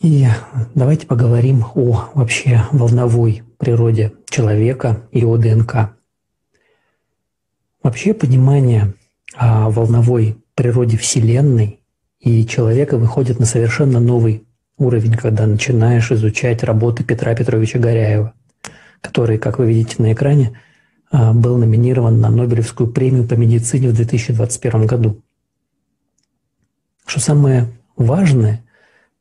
И 0.00 0.26
давайте 0.74 1.06
поговорим 1.06 1.66
о 1.74 2.08
вообще 2.14 2.64
волновой 2.72 3.42
природе 3.58 4.14
человека 4.30 5.02
и 5.12 5.24
о 5.26 5.36
ДНК. 5.36 5.90
Вообще 7.82 8.14
понимание 8.14 8.94
о 9.34 9.68
волновой 9.68 10.38
природе 10.54 10.96
Вселенной 10.96 11.80
и 12.18 12.46
человека 12.46 12.96
выходит 12.96 13.38
на 13.38 13.44
совершенно 13.44 14.00
новый 14.00 14.46
уровень, 14.78 15.16
когда 15.16 15.46
начинаешь 15.46 16.10
изучать 16.10 16.62
работы 16.62 17.04
Петра 17.04 17.34
Петровича 17.34 17.78
Горяева, 17.78 18.32
который, 19.02 19.36
как 19.36 19.58
вы 19.58 19.66
видите 19.66 19.96
на 19.98 20.14
экране, 20.14 20.58
а, 21.10 21.34
был 21.34 21.58
номинирован 21.58 22.20
на 22.20 22.30
Нобелевскую 22.30 22.90
премию 22.90 23.28
по 23.28 23.34
медицине 23.34 23.88
в 23.88 23.94
2021 23.94 24.86
году. 24.86 25.20
Что 27.04 27.20
самое 27.20 27.68
важное– 27.96 28.64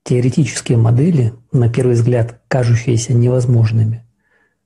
Теоретические 0.04 0.78
модели, 0.78 1.34
на 1.52 1.70
первый 1.70 1.96
взгляд 1.96 2.42
кажущиеся 2.48 3.14
невозможными, 3.14 4.06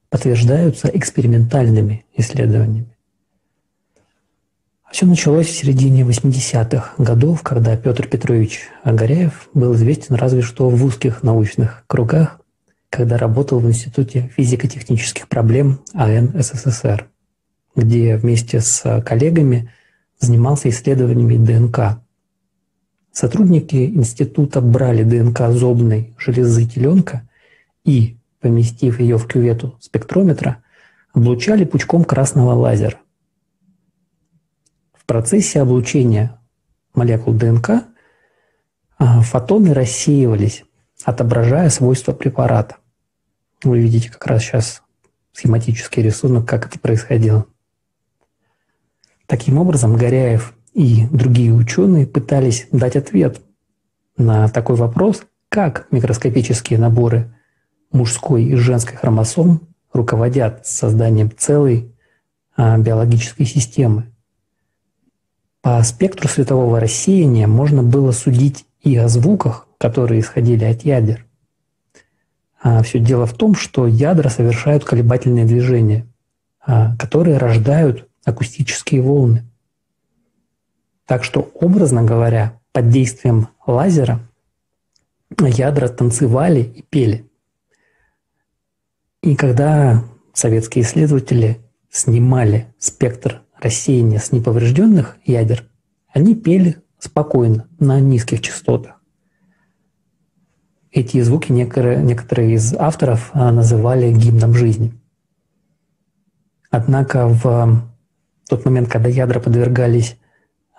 подтверждаются 0.09 0.87
экспериментальными 0.87 2.05
исследованиями. 2.15 2.95
Все 4.91 5.07
началось 5.07 5.47
в 5.47 5.55
середине 5.55 6.03
80-х 6.03 6.93
годов, 6.99 7.41
когда 7.41 7.75
Петр 7.75 8.07
Петрович 8.07 8.69
Агаряев 8.83 9.49
был 9.55 9.73
известен 9.73 10.13
разве 10.13 10.43
что 10.43 10.69
в 10.69 10.85
узких 10.85 11.23
научных 11.23 11.83
кругах, 11.87 12.39
когда 12.91 13.17
работал 13.17 13.59
в 13.59 13.67
Институте 13.67 14.29
физико-технических 14.37 15.27
проблем 15.27 15.79
АН 15.95 16.33
СССР, 16.39 17.07
где 17.75 18.17
вместе 18.17 18.61
с 18.61 19.01
коллегами 19.01 19.71
занимался 20.19 20.69
исследованиями 20.69 21.43
ДНК 21.43 22.02
Сотрудники 23.13 23.75
института 23.75 24.59
брали 24.59 25.03
ДНК 25.03 25.51
зобной 25.51 26.15
железы 26.17 26.65
теленка 26.65 27.29
и, 27.85 28.17
поместив 28.39 28.99
ее 28.99 29.19
в 29.19 29.27
кювету 29.27 29.77
спектрометра, 29.79 30.63
облучали 31.13 31.63
пучком 31.63 32.05
красного 32.05 32.53
лазера. 32.53 32.97
В 34.95 35.05
процессе 35.05 35.61
облучения 35.61 36.41
молекул 36.95 37.35
ДНК 37.35 37.83
а, 38.97 39.21
фотоны 39.21 39.75
рассеивались, 39.75 40.63
отображая 41.03 41.69
свойства 41.69 42.13
препарата. 42.13 42.77
Вы 43.63 43.79
видите 43.79 44.09
как 44.09 44.25
раз 44.25 44.41
сейчас 44.41 44.81
схематический 45.33 46.01
рисунок, 46.01 46.47
как 46.47 46.65
это 46.65 46.79
происходило. 46.79 47.45
Таким 49.27 49.59
образом, 49.59 49.95
Горяев 49.95 50.55
и 50.73 51.05
другие 51.11 51.53
ученые 51.53 52.07
пытались 52.07 52.67
дать 52.71 52.95
ответ 52.95 53.41
на 54.17 54.47
такой 54.47 54.75
вопрос, 54.75 55.23
как 55.49 55.87
микроскопические 55.91 56.79
наборы 56.79 57.33
мужской 57.91 58.43
и 58.43 58.55
женской 58.55 58.97
хромосом 58.97 59.61
руководят 59.91 60.65
созданием 60.65 61.31
целой 61.35 61.93
а, 62.55 62.77
биологической 62.77 63.45
системы. 63.45 64.11
По 65.61 65.81
спектру 65.83 66.27
светового 66.27 66.79
рассеяния 66.79 67.47
можно 67.47 67.83
было 67.83 68.11
судить 68.11 68.65
и 68.81 68.97
о 68.97 69.07
звуках, 69.07 69.67
которые 69.77 70.21
исходили 70.21 70.65
от 70.65 70.83
ядер. 70.83 71.25
А 72.61 72.81
все 72.81 72.99
дело 72.99 73.25
в 73.25 73.33
том, 73.33 73.55
что 73.55 73.87
ядра 73.87 74.29
совершают 74.29 74.83
колебательные 74.83 75.45
движения, 75.45 76.07
а, 76.65 76.95
которые 76.97 77.37
рождают 77.37 78.07
акустические 78.25 79.01
волны. 79.01 79.43
Так 81.05 81.23
что, 81.23 81.51
образно 81.55 82.03
говоря, 82.03 82.59
под 82.71 82.89
действием 82.89 83.49
лазера 83.67 84.19
ядра 85.39 85.87
танцевали 85.87 86.61
и 86.61 86.81
пели. 86.81 87.29
И 89.21 89.35
когда 89.35 90.03
советские 90.33 90.83
исследователи 90.83 91.59
снимали 91.89 92.73
спектр 92.77 93.41
рассеяния 93.59 94.19
с 94.19 94.31
неповрежденных 94.31 95.17
ядер, 95.25 95.69
они 96.11 96.35
пели 96.35 96.81
спокойно 96.99 97.67
на 97.79 97.99
низких 97.99 98.41
частотах. 98.41 99.01
Эти 100.91 101.21
звуки 101.21 101.51
некоторые, 101.51 102.03
некоторые 102.03 102.53
из 102.53 102.73
авторов 102.75 103.31
а, 103.33 103.51
называли 103.51 104.11
гимном 104.13 104.53
жизни. 104.53 104.93
Однако 106.69 107.27
в 107.27 107.87
тот 108.47 108.65
момент, 108.65 108.89
когда 108.89 109.09
ядра 109.09 109.39
подвергались 109.39 110.17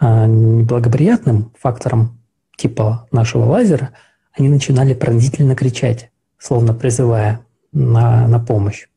неблагоприятным 0.01 1.53
факторам 1.59 2.19
типа 2.57 3.09
нашего 3.13 3.45
лазера, 3.45 3.91
они 4.33 4.49
начинали 4.49 4.95
пронзительно 4.95 5.55
кричать, 5.55 6.11
словно 6.39 6.75
призывая 6.75 7.41
на, 7.73 8.27
на 8.29 8.39
помощь. 8.39 8.89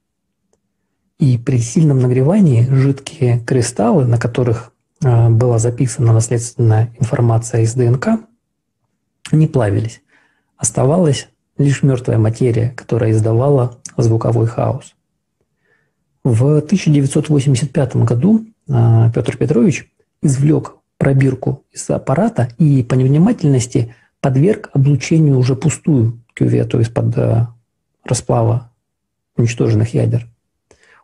И 1.20 1.38
при 1.38 1.58
сильном 1.60 2.00
нагревании 2.00 2.68
жидкие 2.70 3.40
кристаллы, 3.40 4.06
на 4.06 4.20
которых 4.20 4.72
э, 5.04 5.30
была 5.30 5.58
записана 5.58 6.14
наследственная 6.14 6.94
информация 7.00 7.62
из 7.62 7.74
ДНК, 7.74 8.20
не 9.32 9.48
плавились. 9.48 10.02
Оставалась 10.58 11.28
лишь 11.58 11.82
мертвая 11.82 12.18
материя, 12.20 12.70
которая 12.70 13.12
издавала 13.12 13.80
звуковой 13.98 14.46
хаос. 14.46 14.94
В 16.24 16.58
1985 16.58 17.96
году 17.98 18.46
э, 18.68 19.12
Петр 19.14 19.38
Петрович 19.38 19.92
извлек 20.22 20.76
пробирку 20.98 21.66
из 21.72 21.90
аппарата 21.90 22.50
и 22.58 22.84
по 22.84 22.96
невнимательности 22.96 23.96
подверг 24.20 24.70
облучению 24.74 25.38
уже 25.38 25.56
пустую 25.56 26.22
кювету 26.34 26.80
из-под 26.80 27.18
э, 27.18 27.48
расплава 28.04 28.72
уничтоженных 29.36 29.94
ядер. 29.94 30.28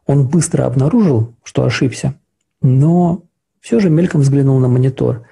Он 0.05 0.27
быстро 0.27 0.65
обнаружил, 0.65 1.35
что 1.43 1.63
ошибся, 1.63 2.15
но 2.61 3.23
все 3.61 3.79
же 3.79 3.89
мельком 3.89 4.21
взглянул 4.21 4.59
на 4.59 4.67
монитор, 4.67 5.25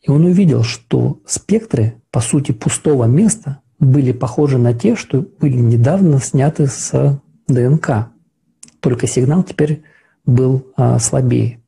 и 0.00 0.10
он 0.10 0.24
увидел, 0.24 0.62
что 0.62 1.20
спектры, 1.26 2.00
по 2.10 2.20
сути, 2.20 2.52
пустого 2.52 3.04
места 3.04 3.60
были 3.78 4.12
похожи 4.12 4.58
на 4.58 4.74
те, 4.74 4.96
что 4.96 5.26
были 5.40 5.56
недавно 5.56 6.20
сняты 6.20 6.66
с 6.66 7.20
ДНК. 7.48 8.08
Только 8.80 9.06
сигнал 9.06 9.42
теперь 9.42 9.82
был 10.24 10.66
а, 10.76 10.98
слабее. 10.98 11.60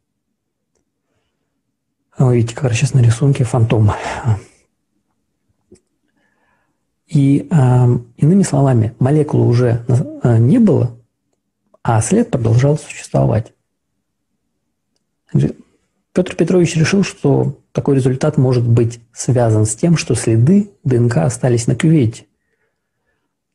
Вы 2.20 2.36
видите, 2.36 2.54
как 2.54 2.64
раз 2.64 2.76
сейчас 2.76 2.92
на 2.92 3.00
рисунке 3.00 3.44
фантом. 3.44 3.92
И 7.06 7.48
э, 7.50 7.98
иными 8.18 8.42
словами, 8.42 8.94
молекулы 8.98 9.46
уже 9.48 9.86
э, 10.22 10.36
не 10.36 10.58
было, 10.58 10.94
а 11.82 12.00
след 12.02 12.30
продолжал 12.30 12.76
существовать. 12.76 13.54
Петр 15.32 16.36
Петрович 16.36 16.76
решил, 16.76 17.04
что 17.04 17.58
такой 17.72 17.96
результат 17.96 18.36
может 18.36 18.68
быть 18.68 19.00
связан 19.14 19.64
с 19.64 19.74
тем, 19.74 19.96
что 19.96 20.14
следы 20.14 20.70
ДНК 20.84 21.18
остались 21.18 21.66
на 21.66 21.74
кювете. 21.74 22.26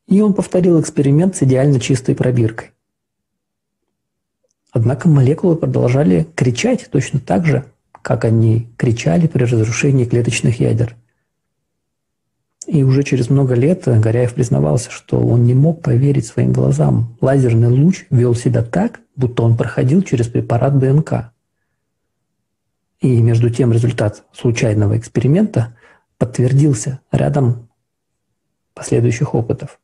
И 0.08 0.22
он 0.22 0.34
повторил 0.34 0.82
эксперимент 0.82 1.36
с 1.36 1.44
идеально 1.44 1.80
чистой 1.80 2.16
пробиркой. 2.16 2.72
Однако 4.72 5.08
молекулы 5.08 5.56
продолжали 5.56 6.28
кричать 6.36 6.90
точно 6.90 7.20
так 7.20 7.46
же, 7.46 7.64
как 8.06 8.24
они 8.24 8.70
кричали 8.78 9.26
при 9.26 9.44
разрушении 9.44 10.06
клеточных 10.06 10.60
ядер– 10.60 10.96
и 12.68 12.84
уже 12.84 13.04
через 13.04 13.30
много 13.30 13.54
лет 13.54 13.84
Горяев 13.86 14.34
признавался, 14.34 14.90
что 14.90 15.20
он 15.20 15.44
не 15.44 15.54
мог 15.54 15.84
поверить 15.84 16.26
своим 16.26 16.52
глазам. 16.52 17.16
Лазерный 17.22 17.70
луч 17.70 18.06
вел 18.10 18.34
себя 18.34 18.64
так, 18.64 19.02
будто 19.16 19.44
он 19.44 19.56
проходил 19.56 20.02
через 20.02 20.28
препарат 20.28 20.80
ДНК. 20.80 21.32
И 23.02 23.22
между 23.22 23.52
тем 23.52 23.72
результат 23.72 24.24
случайного 24.34 24.98
эксперимента 24.98 25.78
подтвердился 26.18 27.02
рядом 27.12 27.70
последующих 28.74 29.36
опытов. 29.36 29.80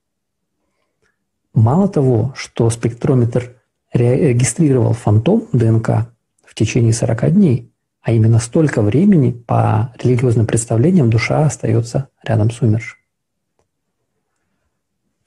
Мало 1.53 1.87
того, 1.87 2.33
что 2.35 2.69
спектрометр 2.69 3.57
регистрировал 3.93 4.93
фантом 4.93 5.47
ДНК 5.53 6.09
в 6.43 6.55
течение 6.55 6.93
40 6.93 7.33
дней, 7.33 7.70
а 8.01 8.11
именно 8.11 8.39
столько 8.39 8.81
времени 8.81 9.31
по 9.31 9.93
религиозным 10.01 10.47
представлениям 10.47 11.09
душа 11.09 11.45
остается 11.45 12.09
рядом 12.23 12.49
с 12.51 12.61
умершим. 12.61 12.97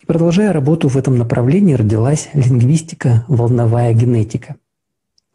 И 0.01 0.07
продолжая 0.07 0.53
работу 0.53 0.89
в 0.89 0.97
этом 0.97 1.17
направлении, 1.17 1.75
родилась 1.75 2.29
лингвистика 2.35 3.25
«Волновая 3.29 3.93
генетика», 3.95 4.57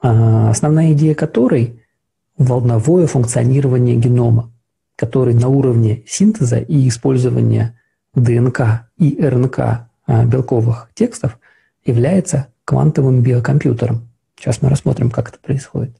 а, 0.01 0.49
основная 0.49 0.93
идея 0.93 1.15
которой– 1.15 1.83
волновое 2.37 3.05
функционирование 3.05 3.95
генома, 3.97 4.51
который 4.95 5.33
на 5.33 5.49
уровне 5.49 6.03
синтеза 6.07 6.59
и 6.59 6.87
использования 6.87 7.77
ДНК 8.15 8.87
и 8.97 9.19
РНК 9.21 9.59
а, 9.59 10.25
белковых 10.25 10.89
текстов 10.93 11.37
является 11.85 12.47
квантовым 12.63 13.21
биокомпьютером. 13.21 14.09
Сейчас 14.37 14.61
мы 14.61 14.69
рассмотрим, 14.69 15.11
как 15.11 15.29
это 15.29 15.39
происходит. 15.39 15.97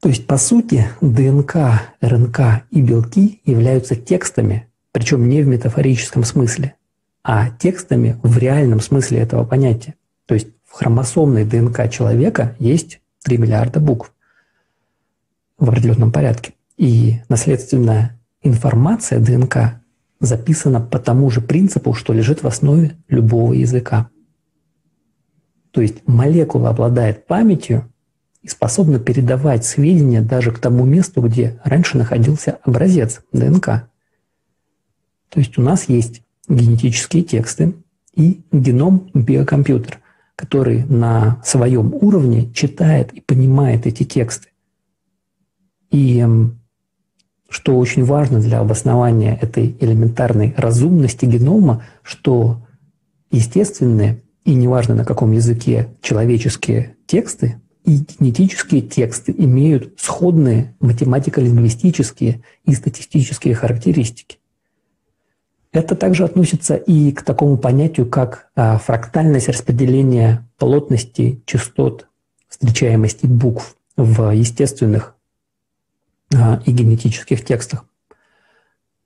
То 0.00 0.08
есть, 0.08 0.26
по 0.26 0.38
сути, 0.38 0.88
ДНК, 1.02 1.56
РНК 2.00 2.64
и 2.70 2.80
белки 2.80 3.42
являются 3.44 3.96
текстами, 3.96 4.68
причем 4.92 5.28
не 5.28 5.42
в 5.42 5.46
метафорическом 5.46 6.24
смысле, 6.24 6.74
а 7.22 7.50
текстами 7.50 8.18
в 8.22 8.38
реальном 8.38 8.80
смысле 8.80 9.18
этого 9.18 9.44
понятия. 9.44 9.94
То 10.24 10.34
есть 10.34 10.48
в 10.64 10.72
хромосомной 10.72 11.44
ДНК 11.44 11.90
человека 11.90 12.56
есть 12.58 13.00
3 13.24 13.36
миллиарда 13.36 13.80
букв 13.80 14.14
в 15.58 15.68
определенном 15.68 16.12
порядке. 16.12 16.54
И 16.78 17.16
наследственная 17.28 18.18
информация 18.42 19.20
ДНК 19.20 19.82
записана 20.18 20.80
по 20.80 20.98
тому 20.98 21.28
же 21.30 21.42
принципу, 21.42 21.92
что 21.92 22.14
лежит 22.14 22.42
в 22.42 22.46
основе 22.46 22.96
любого 23.08 23.52
языка. 23.52 24.08
То 25.72 25.82
есть 25.82 26.06
молекула 26.06 26.70
обладает 26.70 27.26
памятью, 27.26 27.90
и 28.42 28.48
способна 28.48 28.98
передавать 28.98 29.64
сведения 29.64 30.22
даже 30.22 30.50
к 30.50 30.58
тому 30.58 30.84
месту, 30.84 31.20
где 31.20 31.60
раньше 31.64 31.98
находился 31.98 32.58
образец 32.62 33.20
ДНК. 33.32 33.88
То 35.28 35.38
есть 35.38 35.58
у 35.58 35.62
нас 35.62 35.88
есть 35.88 36.22
генетические 36.48 37.22
тексты 37.22 37.74
и 38.14 38.42
геном-биокомпьютер, 38.50 40.00
который 40.36 40.84
на 40.84 41.40
своем 41.44 41.94
уровне 41.94 42.50
читает 42.52 43.12
и 43.12 43.20
понимает 43.20 43.86
эти 43.86 44.04
тексты. 44.04 44.48
И 45.90 46.18
эм, 46.18 46.60
что 47.48 47.76
очень 47.76 48.04
важно 48.04 48.40
для 48.40 48.60
обоснования 48.60 49.36
этой 49.36 49.76
элементарной 49.80 50.54
разумности 50.56 51.26
генома, 51.26 51.84
что 52.02 52.66
естественные 53.30 54.22
и 54.44 54.54
неважно 54.54 54.94
на 54.94 55.04
каком 55.04 55.32
языке 55.32 55.88
человеческие 56.00 56.96
тексты 57.06 57.60
и 57.84 57.98
генетические 57.98 58.82
тексты 58.82 59.34
имеют 59.36 59.98
сходные 59.98 60.74
математико-лингвистические 60.80 62.42
и 62.64 62.74
статистические 62.74 63.54
характеристики. 63.54 64.38
Это 65.72 65.94
также 65.94 66.24
относится 66.24 66.74
и 66.74 67.12
к 67.12 67.22
такому 67.22 67.56
понятию, 67.56 68.06
как 68.06 68.50
а, 68.56 68.78
фрактальность 68.78 69.48
распределения 69.48 70.48
плотности 70.58 71.40
частот 71.46 72.08
встречаемости 72.48 73.26
букв 73.26 73.76
в 73.96 74.30
естественных 74.34 75.14
а, 76.34 76.60
и 76.66 76.72
генетических 76.72 77.44
текстах. 77.44 77.84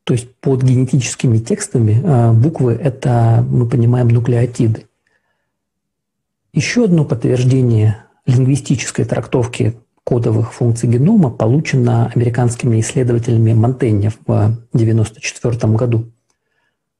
То 0.05 0.15
есть 0.15 0.35
под 0.37 0.63
генетическими 0.63 1.39
текстами 1.39 2.03
а, 2.03 2.33
буквы– 2.33 2.73
это, 2.83 3.45
мы 3.49 3.69
понимаем, 3.69 4.09
нуклеотиды. 4.09 4.87
Еще 6.55 6.85
одно 6.85 7.05
подтверждение 7.05 8.05
лингвистической 8.27 9.05
трактовки 9.05 9.75
кодовых 10.05 10.53
функций 10.53 10.89
генома 10.89 11.31
получена 11.31 12.11
американскими 12.15 12.81
исследователями 12.81 13.55
Монтенья 13.55 14.11
в 14.11 14.19
1994 14.27 15.73
году. 15.75 16.13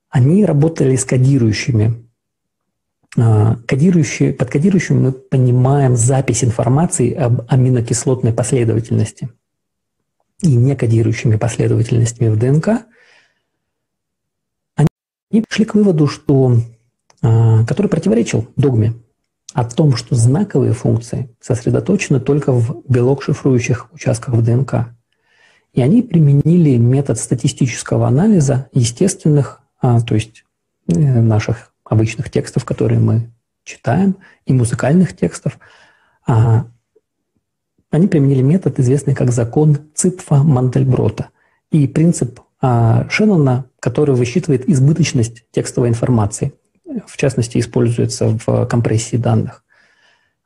Они 0.09 0.45
работали 0.45 0.97
с 0.97 1.05
кодирующими. 1.05 2.09
А, 3.17 3.57
кодирующие, 3.67 4.33
под 4.33 4.51
кодирующим 4.51 5.03
мы 5.03 5.13
понимаем 5.13 5.97
запись 5.97 6.45
информации 6.45 7.13
об 7.13 7.43
аминокислотной 7.49 8.33
последовательности 8.33 9.29
и 10.41 10.55
некодирующими 10.55 11.37
последовательностями 11.37 12.29
в 12.29 12.39
ДНК. 12.39 12.87
Они 14.77 15.43
пришли 15.43 15.65
к 15.65 15.75
выводу, 15.75 16.07
что, 16.07 16.57
а, 17.23 17.65
который 17.67 17.89
противоречил 17.89 18.49
догме 18.57 18.95
о 19.55 19.65
том, 19.65 19.95
что 19.95 20.17
знаковые 20.17 20.73
функции 20.73 21.35
сосредоточены 21.41 22.21
только 22.21 22.53
в 22.53 22.83
белок 22.89 23.23
шифрующих 23.23 23.89
участках 23.93 24.35
в 24.35 24.43
ДНК. 24.43 24.89
И 25.73 25.81
они 25.81 26.03
применили 26.03 26.77
метод 26.77 27.19
статистического 27.19 28.09
анализа 28.09 28.69
естественных, 28.73 29.61
а, 29.81 30.01
то 30.01 30.17
есть 30.17 30.45
э, 30.89 30.99
наших 30.99 31.73
обычных 31.85 32.31
текстов, 32.31 32.65
которые 32.65 32.99
мы 32.99 33.31
читаем, 33.63 34.17
и 34.45 34.53
музыкальных 34.53 35.17
текстов. 35.17 35.59
А, 36.27 36.67
они 37.91 38.09
применили 38.09 38.43
метод, 38.43 38.81
известный 38.81 39.15
как 39.15 39.31
закон 39.31 39.79
Ципфа-Мандельброта 39.95 41.27
и 41.71 41.87
принцип 41.87 42.41
а, 42.61 43.09
Шеннона, 43.09 43.67
который 43.79 44.17
высчитывает 44.17 44.69
избыточность 44.69 45.45
текстовой 45.53 45.91
информации– 45.91 46.55
в 47.07 47.17
частности, 47.17 47.59
используется 47.59 48.39
в 48.47 48.67
компрессии 48.67 49.17
данных. 49.17 49.65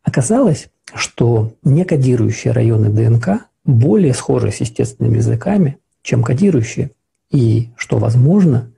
Оказалось, 0.03 0.69
что 0.95 1.55
некодирующие 1.63 2.53
районы 2.53 2.89
ДНК 2.89 3.47
более 3.65 4.15
схожи 4.15 4.51
с 4.51 4.61
естественными 4.61 5.17
языками, 5.17 5.79
чем 6.03 6.23
кодирующие, 6.23 6.93
и, 7.31 7.69
что 7.77 7.99
возможно, 7.99 8.73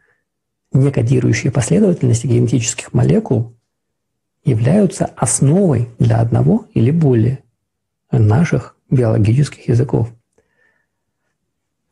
некодирующие 0.72 1.52
последовательности 1.52 2.26
генетических 2.26 2.92
молекул 2.92 3.54
являются 4.44 5.04
основой 5.16 5.88
для 5.98 6.18
одного 6.20 6.66
или 6.74 6.90
более 6.90 7.40
наших 8.11 8.76
биологических 8.90 9.68
языков. 9.68 10.11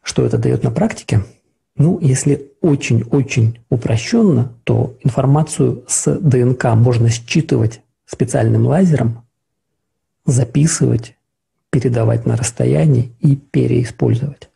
Что 0.03 0.25
это 0.25 0.39
дает 0.39 0.65
на 0.65 0.71
практике? 0.71 1.23
Ну, 1.79 2.01
если 2.01 2.51
очень-очень 2.61 3.61
упрощенно, 3.71 4.53
то 4.65 4.97
информацию 5.05 5.85
с 5.87 6.13
ДНК 6.19 6.75
можно 6.75 7.09
считывать 7.09 7.81
специальным 8.05 8.67
лазером, 8.67 9.25
записывать, 10.27 11.17
передавать 11.71 12.27
на 12.27 12.37
расстоянии 12.37 13.13
и 13.21 13.37
переиспользовать. 13.37 14.51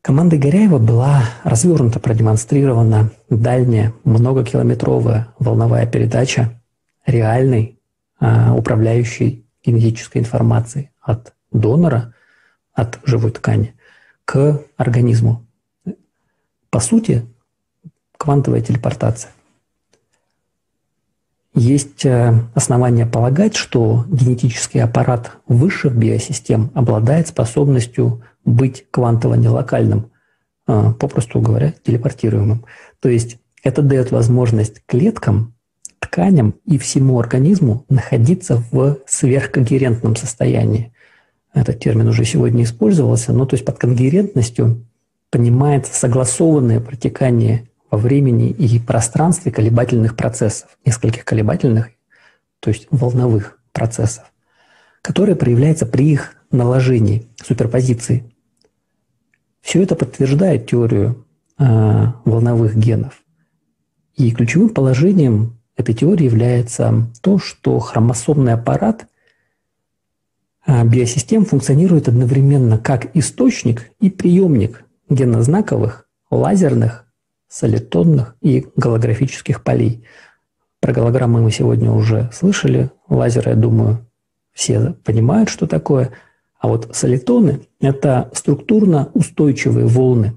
Командой 0.00 0.38
Горяева 0.38 0.78
была 0.78 1.24
развернута, 1.44 2.00
продемонстрирована 2.00 3.10
дальняя 3.28 3.92
многокилометровая 4.04 5.28
волновая 5.38 5.86
передача 5.86 6.60
реальной 7.06 7.78
а, 8.18 8.54
управляющей 8.54 9.46
генетической 9.64 10.18
информации 10.18 10.90
от 11.02 11.34
донора, 11.52 12.14
от 12.72 12.98
живой 13.04 13.30
ткани, 13.30 13.74
к 14.24 14.62
организму. 14.76 15.44
По 16.70 16.80
сути, 16.80 17.26
квантовая 18.16 18.62
телепортация. 18.62 19.32
Есть 21.54 22.04
э, 22.04 22.34
основания 22.54 23.06
полагать, 23.06 23.54
что 23.54 24.04
генетический 24.08 24.82
аппарат 24.82 25.36
высших 25.46 25.94
биосистем 25.94 26.72
обладает 26.74 27.28
способностью 27.28 28.22
быть 28.44 28.86
квантово-нелокальным, 28.90 30.10
э, 30.66 30.92
попросту 30.98 31.40
говоря, 31.40 31.72
телепортируемым. 31.84 32.64
То 32.98 33.08
есть 33.08 33.38
это 33.62 33.82
дает 33.82 34.10
возможность 34.10 34.82
клеткам, 34.86 35.54
тканям 36.00 36.54
и 36.64 36.78
всему 36.78 37.18
организму 37.18 37.84
находиться 37.88 38.62
в 38.70 38.98
сверхкогерентном 39.06 40.16
состоянии. 40.16 40.93
Этот 41.54 41.78
термин 41.78 42.08
уже 42.08 42.24
сегодня 42.24 42.64
использовался, 42.64 43.32
но 43.32 43.46
то 43.46 43.54
есть 43.54 43.64
под 43.64 43.78
конгерентностью 43.78 44.84
понимается 45.30 45.94
согласованное 45.94 46.80
протекание 46.80 47.68
во 47.90 47.96
времени 47.96 48.50
и 48.50 48.80
пространстве 48.80 49.52
колебательных 49.52 50.16
процессов, 50.16 50.76
нескольких 50.84 51.24
колебательных, 51.24 51.90
то 52.58 52.70
есть 52.70 52.88
волновых 52.90 53.58
процессов, 53.72 54.24
которые 55.00 55.36
проявляются 55.36 55.86
при 55.86 56.10
их 56.10 56.34
наложении, 56.50 57.28
суперпозиции. 57.42 58.24
Все 59.60 59.82
это 59.82 59.94
подтверждает 59.94 60.66
теорию 60.66 61.24
э, 61.58 61.64
волновых 62.24 62.76
генов. 62.76 63.22
И 64.16 64.30
ключевым 64.32 64.70
положением 64.70 65.58
этой 65.76 65.94
теории 65.94 66.24
является 66.24 67.06
то, 67.22 67.38
что 67.38 67.78
хромосомный 67.78 68.54
аппарат 68.54 69.06
биосистем 70.66 71.44
функционирует 71.44 72.08
одновременно 72.08 72.78
как 72.78 73.14
источник 73.16 73.90
и 74.00 74.10
приемник 74.10 74.84
генознаковых, 75.08 76.08
лазерных, 76.30 77.06
солитонных 77.48 78.36
и 78.40 78.66
голографических 78.76 79.62
полей. 79.62 80.04
Про 80.80 80.92
голограммы 80.92 81.42
мы 81.42 81.50
сегодня 81.50 81.90
уже 81.90 82.30
слышали. 82.32 82.90
Лазеры, 83.08 83.50
я 83.50 83.56
думаю, 83.56 84.06
все 84.52 84.94
понимают, 85.04 85.48
что 85.48 85.66
такое. 85.66 86.10
А 86.58 86.68
вот 86.68 86.96
солитоны– 86.96 87.60
это 87.80 88.30
структурно 88.32 89.10
устойчивые 89.12 89.86
волны, 89.86 90.34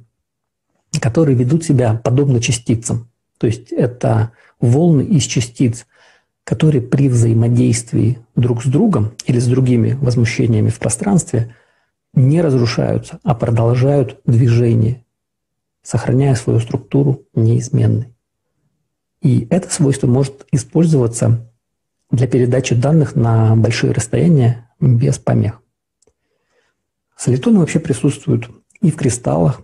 которые 1.00 1.38
ведут 1.38 1.64
себя 1.64 2.00
подобно 2.04 2.42
частицам. 2.42 3.10
То 3.38 3.48
есть 3.48 3.72
это 3.72 4.32
волны 4.60 5.02
из 5.04 5.24
частиц– 5.24 5.86
которые 6.48 6.82
при 6.82 7.10
взаимодействии 7.10 8.20
друг 8.38 8.64
с 8.64 8.68
другом 8.68 9.12
или 9.26 9.38
с 9.38 9.48
другими 9.48 9.98
возмущениями 10.00 10.70
в 10.70 10.80
пространстве 10.80 11.54
не 12.14 12.42
разрушаются, 12.42 13.20
а 13.24 13.36
продолжают 13.36 14.22
движение, 14.26 15.04
сохраняя 15.82 16.36
свою 16.36 16.62
структуру 16.62 17.24
неизменной. 17.36 18.16
И 19.22 19.46
это 19.50 19.70
свойство 19.70 20.08
может 20.08 20.48
использоваться 20.54 21.52
для 22.12 22.28
передачи 22.28 22.76
данных 22.76 23.18
на 23.18 23.54
большие 23.58 23.92
расстояния 23.92 24.72
без 24.80 25.20
помех. 25.20 25.62
Солитоны 27.18 27.60
вообще 27.60 27.82
присутствуют 27.82 28.50
и 28.80 28.90
в 28.90 28.96
кристаллах, 28.96 29.60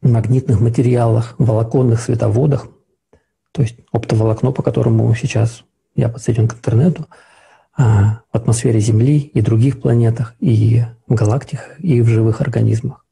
магнитных 0.00 0.60
материалах, 0.60 1.34
волоконных 1.38 2.00
световодах, 2.00 2.68
то 3.50 3.62
есть 3.62 3.78
оптоволокно, 3.90 4.52
по 4.52 4.62
которому 4.62 5.12
сейчас 5.16 5.64
я 5.94 6.08
подсоединен 6.08 6.48
к 6.48 6.54
интернету, 6.54 7.06
а, 7.76 8.22
в 8.32 8.36
атмосфере 8.36 8.80
Земли 8.80 9.18
и 9.18 9.40
других 9.40 9.80
планетах, 9.80 10.34
и 10.40 10.82
в 11.06 11.14
галактиках, 11.14 11.78
и 11.78 12.00
в 12.00 12.08
живых 12.08 12.40
организмах. 12.40 13.04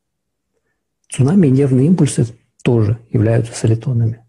Цунами 1.08 1.46
и 1.46 1.50
нервные 1.50 1.86
импульсы 1.86 2.26
тоже 2.62 2.98
являются 3.10 3.54
солитонами. 3.54 4.20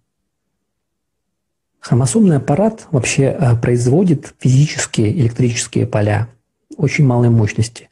Хромосомный 1.79 2.37
аппарат 2.37 2.87
вообще 2.91 3.27
а, 3.29 3.55
производит 3.55 4.33
физические 4.39 5.11
электрические 5.19 5.85
поля 5.85 6.29
очень 6.77 7.05
малой 7.05 7.29
мощности. 7.29 7.89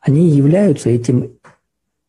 Они 0.00 0.30
являются 0.30 0.90
этим 0.90 1.32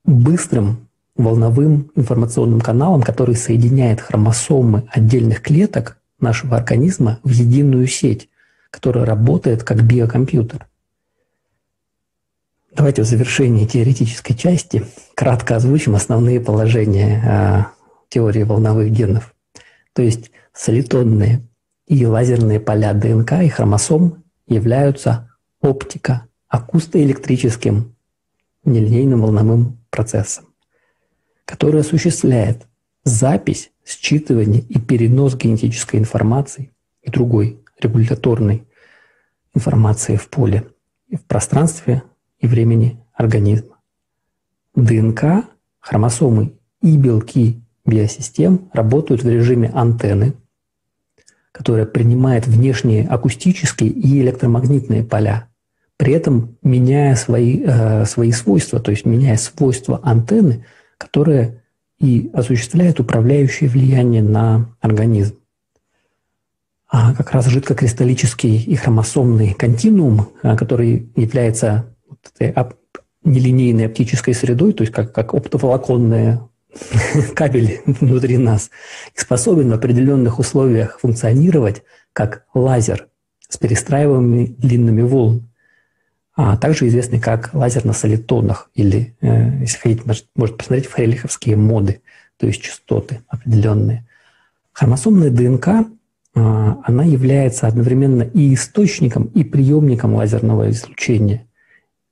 быстрым 0.05 0.87
волновым 1.15 1.91
информационным 1.95 2.61
каналом, 2.61 3.01
который 3.01 3.35
соединяет 3.35 3.99
хромосомы 3.99 4.87
отдельных 4.91 5.41
клеток 5.41 5.98
нашего 6.21 6.57
организма 6.57 7.19
в 7.23 7.29
единую 7.29 7.87
сеть, 7.87 8.29
которая 8.71 9.05
работает 9.05 9.63
как 9.63 9.83
биокомпьютер. 9.83 10.67
Давайте 12.71 13.01
в 13.01 13.05
завершении 13.05 13.65
теоретической 13.65 14.35
части 14.35 14.85
кратко 15.15 15.55
озвучим 15.55 15.95
основные 15.95 16.39
положения 16.39 17.21
а, 17.25 17.71
теории 18.09 18.43
волновых 18.43 18.91
генов. 18.91 19.33
То 19.93 20.01
есть 20.01 20.31
солитонные 20.53 21.41
и 21.87 22.05
лазерные 22.05 22.59
поля 22.59 22.93
ДНК 22.93 23.33
и 23.43 23.49
хромосом 23.49 24.23
являются 24.47 25.31
оптика, 25.61 26.27
акустоэлектрическим 26.47 27.95
нелинейным 28.63 29.21
волновым 29.21 29.79
процессом, 29.89 30.45
который 31.45 31.81
осуществляет 31.81 32.68
запись 33.09 33.71
считывание 33.85 34.61
и 34.61 34.79
перенос 34.79 35.35
генетической 35.35 35.97
информации 35.97 36.71
и 37.01 37.09
другой 37.09 37.59
регуляторной 37.79 38.67
информации 39.53 40.15
в 40.15 40.29
поле, 40.29 40.67
в 41.11 41.21
пространстве 41.25 42.03
и 42.39 42.47
времени 42.47 42.99
организма. 43.13 43.77
ДНК, 44.75 45.45
хромосомы 45.79 46.53
и 46.81 46.95
белки 46.97 47.61
биосистем 47.85 48.69
работают 48.73 49.23
в 49.23 49.29
режиме 49.29 49.69
антенны, 49.73 50.33
которая 51.51 51.85
принимает 51.85 52.47
внешние 52.47 53.07
акустические 53.07 53.89
и 53.89 54.21
электромагнитные 54.21 55.03
поля, 55.03 55.47
при 55.97 56.13
этом 56.13 56.57
меняя 56.61 57.15
свои, 57.15 57.61
э, 57.65 58.05
свои 58.05 58.31
свойства, 58.31 58.79
то 58.79 58.91
есть 58.91 59.05
меняя 59.05 59.35
свойства 59.35 59.99
антенны, 60.03 60.65
которые 60.97 61.63
и 61.99 62.29
осуществляет 62.33 62.99
управляющее 62.99 63.69
влияние 63.69 64.21
на 64.21 64.75
организм. 64.79 65.35
А 66.87 67.13
как 67.13 67.31
раз 67.31 67.45
жидкокристаллический 67.47 68.57
и 68.57 68.75
хромосомный 68.75 69.53
континуум, 69.53 70.29
а, 70.41 70.55
который 70.55 71.11
является 71.15 71.95
вот 72.07 72.19
этой 72.37 72.53
нелинейной 73.23 73.87
оптической 73.87 74.33
средой, 74.33 74.73
то 74.73 74.81
есть 74.81 74.93
как, 74.93 75.13
как 75.13 75.33
оптоволоконная 75.33 76.41
кабель 77.35 77.81
внутри 77.85 78.37
нас, 78.37 78.71
способен 79.13 79.69
в 79.69 79.73
определенных 79.73 80.39
условиях 80.39 80.99
функционировать 80.99 81.83
как 82.13 82.45
лазер 82.53 83.07
с 83.49 83.57
перестраиваемыми 83.57 84.45
длинными 84.57 85.01
волн, 85.01 85.48
а 86.41 86.55
также 86.55 86.87
известный 86.87 87.19
как 87.19 87.53
лазер 87.53 87.83
на 87.83 87.91
солитонах 87.91 88.69
или, 88.73 89.13
э, 89.19 89.59
если 89.59 89.77
хотите, 89.77 90.03
может, 90.35 90.55
посмотреть 90.55 90.87
фрелиховские 90.87 91.57
моды, 91.57 92.01
то 92.37 92.47
есть 92.47 92.61
частоты 92.61 93.19
определенные. 93.27 94.07
Хромосомная 94.71 95.31
ДНК, 95.31 95.67
э, 95.67 95.81
она 96.35 97.03
является 97.03 97.67
одновременно 97.67 98.21
и 98.21 98.53
источником, 98.53 99.25
и 99.35 99.43
приемником 99.43 100.15
лазерного 100.15 100.69
излучения, 100.69 101.45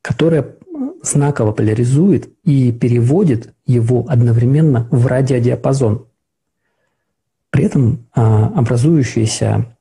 которое 0.02 0.56
знаково 1.04 1.54
поляризует 1.54 2.28
и 2.44 2.74
переводит 2.74 3.54
его 3.66 4.08
одновременно 4.10 4.90
в 4.92 5.08
радиодиапазон. 5.08 6.06
При 7.50 7.64
этом 7.64 8.06
а, 8.14 8.48
образующиеся 8.48 9.78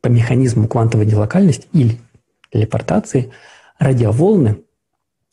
по 0.00 0.08
механизму 0.08 0.68
квантовой 0.68 1.04
делокальности 1.04 1.68
или 1.74 1.98
телепортации 2.50 3.30
радиоволны 3.80 4.62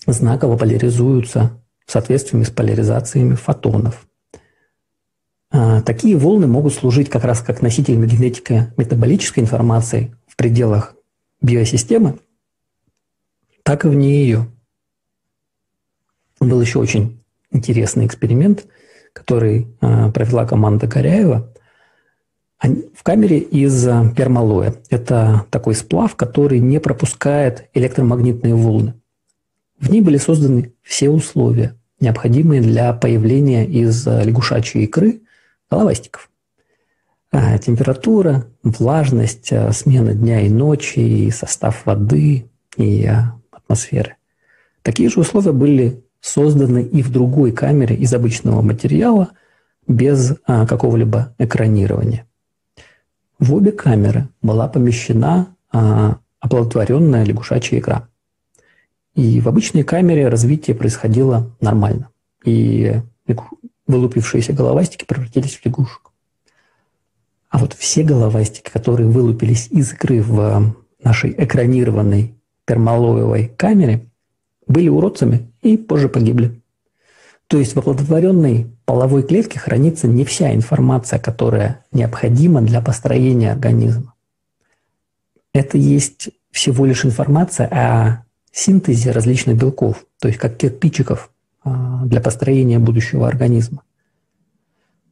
знаково 0.08 0.58
поляризуются 0.58 1.62
в 1.86 1.92
соответствии 1.92 2.42
с 2.42 2.50
поляризациями 2.50 3.36
фотонов. 3.36 4.08
А, 5.52 5.82
такие 5.82 6.18
волны 6.18 6.48
могут 6.48 6.74
служить 6.74 7.10
как 7.10 7.24
раз 7.24 7.42
как 7.42 7.62
носителями 7.62 8.08
генетико-метаболической 8.08 9.42
информации 9.42 10.16
в 10.28 10.36
пределах 10.36 10.96
биосистемы, 11.42 12.20
так 13.64 13.86
и 13.86 13.90
вне 13.90 14.24
ее. 14.24 14.48
Был 16.40 16.62
еще 16.62 16.80
очень 16.80 17.24
интересный 17.52 18.06
эксперимент, 18.06 18.66
который 19.14 19.76
э, 19.82 20.12
провела 20.12 20.46
команда 20.46 20.88
Горяева. 20.88 21.54
В 22.60 23.04
камере 23.04 23.38
из 23.38 23.88
э, 23.88 24.14
пермалоя. 24.16 24.74
Это 24.90 25.46
такой 25.52 25.76
сплав, 25.76 26.16
который 26.16 26.60
не 26.60 26.80
пропускает 26.80 27.70
электромагнитные 27.74 28.56
волны. 28.56 28.96
В 29.80 29.92
ней 29.92 30.02
были 30.02 30.18
созданы 30.18 30.74
все 30.82 31.10
условия, 31.10 31.76
необходимые 32.00 32.62
для 32.62 32.94
появления 32.94 33.66
из 33.66 34.08
э, 34.08 34.24
лягушачьей 34.24 34.86
икры 34.86 35.22
головастиков. 35.70 36.30
Температура, 37.62 38.48
влажность, 38.64 39.52
смена 39.74 40.14
дня 40.14 40.42
и 40.42 40.50
ночи, 40.50 41.00
и 41.00 41.30
состав 41.30 41.86
воды, 41.86 42.50
и 42.78 43.12
атмосферы. 43.52 44.16
Такие 44.82 45.10
же 45.10 45.20
условия 45.20 45.52
были 45.52 46.04
созданы 46.22 46.84
и 46.84 47.02
в 47.02 47.12
другой 47.12 47.52
камере 47.52 47.96
из 47.96 48.14
обычного 48.14 48.62
материала 48.62 49.32
без 49.88 50.36
а, 50.46 50.66
какого-либо 50.66 51.36
экранирования. 51.38 52.27
В 53.40 53.54
обе 53.54 53.72
камеры 53.72 54.28
была 54.42 54.68
помещена 54.68 55.56
а, 55.72 56.18
оплодотворенная 56.40 57.24
лягушачья 57.24 57.80
икра. 57.80 58.08
И 59.14 59.42
в 59.42 59.48
обычной 59.48 59.84
камере 59.84 60.28
развитие 60.28 60.76
происходило 60.76 61.52
нормально. 61.60 62.10
И 62.46 63.02
вылупившиеся 63.88 64.54
головастики 64.54 65.06
превратились 65.06 65.56
в 65.56 65.66
лягушек. 65.66 66.12
А 67.50 67.60
вот 67.60 67.74
все 67.74 68.04
головастики, 68.04 68.70
которые 68.70 69.10
вылупились 69.10 69.68
из 69.70 69.94
икры 69.94 70.22
в 70.22 70.76
нашей 71.02 71.34
экранированной 71.38 72.36
пермалоевой 72.66 73.52
камере, 73.56 74.06
были 74.68 74.90
уродцами 74.90 75.52
и 75.62 75.78
позже 75.78 76.10
погибли. 76.10 76.62
То 77.48 77.58
есть 77.58 77.74
в 77.74 77.80
оплодотворенной 77.80 78.68
половой 78.88 79.24
клетке 79.24 79.60
хранится 79.60 80.08
не 80.08 80.24
вся 80.24 80.56
информация, 80.56 81.20
которая 81.20 81.84
необходима 81.92 82.62
для 82.62 82.82
построения 82.82 83.52
организма. 83.52 84.14
Это 85.54 85.78
есть 85.78 86.30
всего 86.52 86.86
лишь 86.86 87.04
информация 87.04 87.68
о 87.68 88.24
синтезе 88.54 89.12
различных 89.12 89.58
белков, 89.58 90.06
то 90.22 90.30
есть 90.30 90.40
как 90.40 90.56
кирпичиков 90.56 91.32
а, 91.66 92.06
для 92.06 92.22
построения 92.22 92.80
будущего 92.80 93.28
организма. 93.28 93.84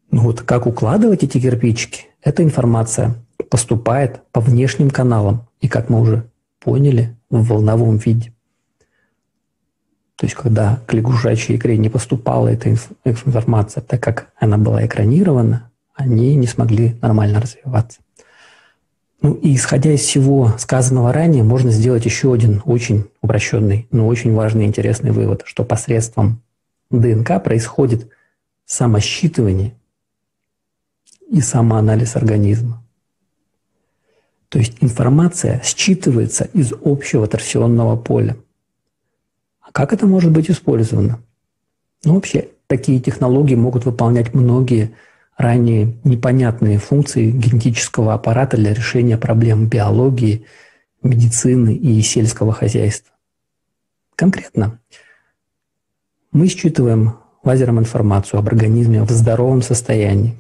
Ну 0.10 0.22
вот 0.22 0.42
как 0.42 0.68
укладывать 0.68 1.24
эти 1.24 1.38
кирпичики, 1.38 2.06
эта 2.24 2.44
информация 2.44 3.16
поступает 3.50 4.22
по 4.32 4.40
внешним 4.40 4.90
каналам 4.90 5.50
и, 5.60 5.68
как 5.68 5.90
мы 5.90 6.00
уже 6.00 6.30
поняли, 6.62 7.18
в 7.30 7.46
волновом 7.46 7.98
виде. 7.98 8.35
То 10.18 10.26
есть, 10.26 10.36
когда 10.36 10.80
к 10.86 10.94
лягушачьей 10.94 11.58
икре 11.58 11.78
не 11.78 11.90
поступала 11.90 12.48
эта 12.48 12.70
информация, 13.04 13.82
так 13.82 14.02
как 14.02 14.30
она 14.38 14.58
была 14.58 14.86
экранирована, 14.86 15.72
они 15.94 16.36
не 16.36 16.48
смогли 16.48 16.98
нормально 17.02 17.42
развиваться. 17.42 18.00
Ну 19.22 19.34
и 19.34 19.56
исходя 19.56 19.92
из 19.92 20.02
всего 20.02 20.54
сказанного 20.58 21.12
ранее, 21.12 21.44
можно 21.44 21.72
сделать 21.72 22.06
еще 22.06 22.34
один 22.34 22.62
очень 22.66 23.06
упрощенный, 23.22 23.88
но 23.92 24.08
очень 24.08 24.34
важный 24.34 24.66
и 24.66 24.68
интересный 24.68 25.12
вывод, 25.12 25.44
что 25.46 25.64
посредством 25.64 26.42
ДНК 26.92 27.44
происходит 27.44 28.10
самосчитывание 28.66 29.74
и 31.30 31.42
самоанализ 31.42 32.16
организма. 32.16 32.84
То 34.50 34.60
есть 34.60 34.78
информация 34.82 35.60
считывается 35.64 36.48
из 36.54 36.72
общего 36.84 37.28
торсионного 37.28 37.98
поля. 37.98 38.38
Как 39.76 39.92
это 39.92 40.08
может 40.08 40.32
быть 40.32 40.50
использовано? 40.50 41.22
Ну, 42.06 42.14
вообще, 42.14 42.48
такие 42.68 43.02
технологии 43.02 43.56
могут 43.56 43.84
выполнять 43.84 44.34
многие 44.34 44.96
ранее 45.36 45.98
непонятные 46.06 46.78
функции 46.78 47.30
генетического 47.30 48.14
аппарата 48.14 48.56
для 48.56 48.74
решения 48.74 49.18
проблем 49.18 49.68
биологии, 49.68 50.46
медицины 51.04 51.76
и 51.76 52.02
сельского 52.02 52.54
хозяйства. 52.54 53.14
Конкретно, 54.16 54.80
мы 56.32 56.48
считываем 56.48 57.18
лазером 57.44 57.78
информацию 57.78 58.40
об 58.40 58.48
организме 58.48 59.04
в 59.04 59.10
здоровом 59.10 59.62
состоянии. 59.62 60.38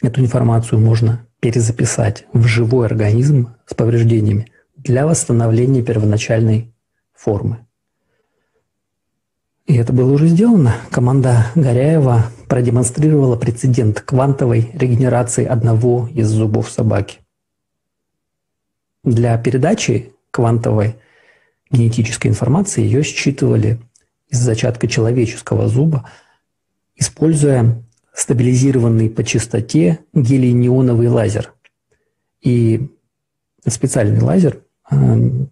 Эту 0.00 0.20
информацию 0.20 0.80
можно 0.80 1.24
перезаписать 1.38 2.26
в 2.32 2.44
живой 2.48 2.86
организм 2.86 3.54
с 3.66 3.74
повреждениями 3.74 4.50
для 4.76 5.06
восстановления 5.06 5.84
первоначальной 5.84 6.74
формы. 7.14 7.64
И 9.66 9.76
это 9.76 9.92
было 9.92 10.12
уже 10.12 10.26
сделано. 10.26 10.74
Команда 10.90 11.46
Горяева 11.54 12.26
продемонстрировала 12.48 13.36
прецедент 13.36 14.00
квантовой 14.00 14.70
регенерации 14.74 15.44
одного 15.44 16.08
из 16.12 16.28
зубов 16.28 16.68
собаки. 16.68 17.18
Для 19.04 19.38
передачи 19.38 20.12
квантовой 20.30 20.96
генетической 21.70 22.28
информации 22.28 22.82
ее 22.82 23.02
считывали 23.02 23.80
из 24.28 24.38
зачатка 24.38 24.88
человеческого 24.88 25.68
зуба, 25.68 26.08
используя 26.96 27.82
стабилизированный 28.14 29.10
по 29.10 29.24
частоте 29.24 30.00
гелий-неоновый 30.12 31.08
лазер. 31.08 31.52
И 32.40 32.90
специальный 33.66 34.20
лазер 34.20 34.62
э, 34.90 34.96
в 34.96 35.48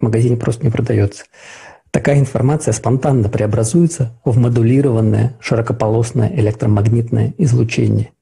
магазине 0.00 0.36
просто 0.36 0.64
не 0.64 0.70
продается. 0.70 1.24
Такая 1.90 2.20
информация 2.20 2.72
спонтанно 2.72 3.28
преобразуется 3.28 4.16
в 4.24 4.38
модулированное 4.38 5.36
широкополосное 5.40 6.30
электромагнитное 6.34 7.34
излучение. 7.36 8.12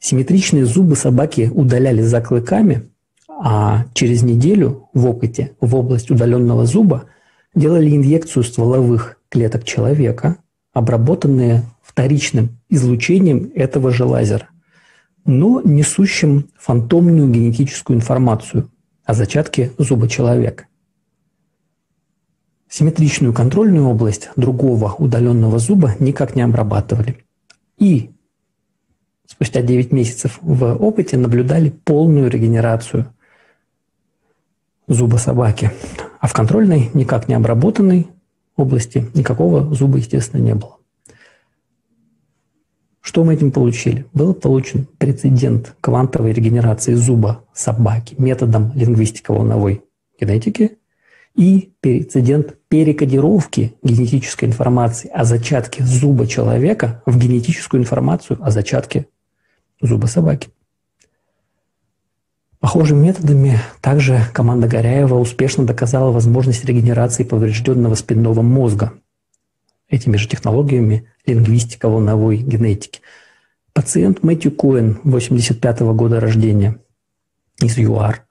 Симметричные 0.00 0.64
зубы 0.64 0.96
собаки 0.96 1.50
удалялись 1.54 2.06
за 2.06 2.20
клыками, 2.20 2.88
а 3.28 3.84
через 3.94 4.22
неделю 4.22 4.88
в 4.92 5.06
опыте 5.06 5.52
в 5.60 5.76
область 5.76 6.10
удаленного 6.10 6.66
зуба 6.66 7.04
делали 7.54 7.94
инъекцию 7.94 8.42
стволовых 8.42 9.18
клеток 9.28 9.64
человека, 9.64 10.36
обработанные 10.72 11.62
вторичным 11.82 12.58
излучением 12.68 13.52
этого 13.54 13.92
же 13.92 14.04
лазера, 14.04 14.48
но 15.24 15.60
несущим 15.62 16.48
фантомную 16.58 17.28
генетическую 17.28 17.96
информацию 17.96 18.68
о 19.04 19.14
зачатке 19.14 19.72
зуба 19.78 20.08
человека. 20.08 20.66
Симметричную 22.70 23.34
контрольную 23.34 23.84
область 23.88 24.30
другого 24.36 24.94
удаленного 24.94 25.58
зуба 25.58 25.96
никак 25.98 26.36
не 26.36 26.42
обрабатывали. 26.42 27.24
И 27.78 28.12
спустя 29.26 29.60
9 29.60 29.90
месяцев 29.90 30.38
в 30.40 30.76
опыте 30.76 31.16
наблюдали 31.16 31.70
полную 31.70 32.30
регенерацию 32.30 33.12
зуба 34.86 35.16
собаки. 35.16 35.72
А 36.20 36.28
в 36.28 36.32
контрольной, 36.32 36.90
никак 36.94 37.26
не 37.26 37.34
обработанной 37.34 38.06
области 38.54 39.04
никакого 39.14 39.74
зуба, 39.74 39.98
естественно, 39.98 40.40
не 40.40 40.54
было. 40.54 40.76
Что 43.00 43.24
мы 43.24 43.34
этим 43.34 43.50
получили? 43.50 44.06
Был 44.12 44.32
получен 44.32 44.86
прецедент 44.98 45.74
квантовой 45.80 46.32
регенерации 46.32 46.94
зуба 46.94 47.44
собаки 47.52 48.14
методом 48.16 48.70
лингвистико-волновой 48.76 49.82
генетики 50.20 50.78
и 51.34 51.72
прецедент 51.80 52.59
перекодировки 52.70 53.74
генетической 53.82 54.44
информации 54.44 55.10
о 55.12 55.24
зачатке 55.24 55.82
зуба 55.84 56.28
человека 56.28 57.02
в 57.04 57.18
генетическую 57.18 57.82
информацию 57.82 58.38
о 58.40 58.52
зачатке 58.52 59.08
зуба 59.82 60.06
собаки. 60.06 60.50
Похожими 62.60 63.06
методами 63.06 63.58
также 63.80 64.22
команда 64.32 64.68
Горяева 64.68 65.16
успешно 65.16 65.66
доказала 65.66 66.12
возможность 66.12 66.64
регенерации 66.64 67.24
поврежденного 67.24 67.96
спинного 67.96 68.40
мозга 68.40 68.92
этими 69.88 70.16
же 70.16 70.28
технологиями 70.28 71.08
лингвистика 71.26 71.88
волновой 71.88 72.36
генетики. 72.36 73.00
Пациент 73.72 74.22
Мэтью 74.22 74.52
Коэн, 74.52 75.00
85 75.02 75.80
-го 75.80 75.94
года 75.94 76.20
рождения, 76.20 76.78
из 77.60 77.76
ЮАР, 77.78 78.24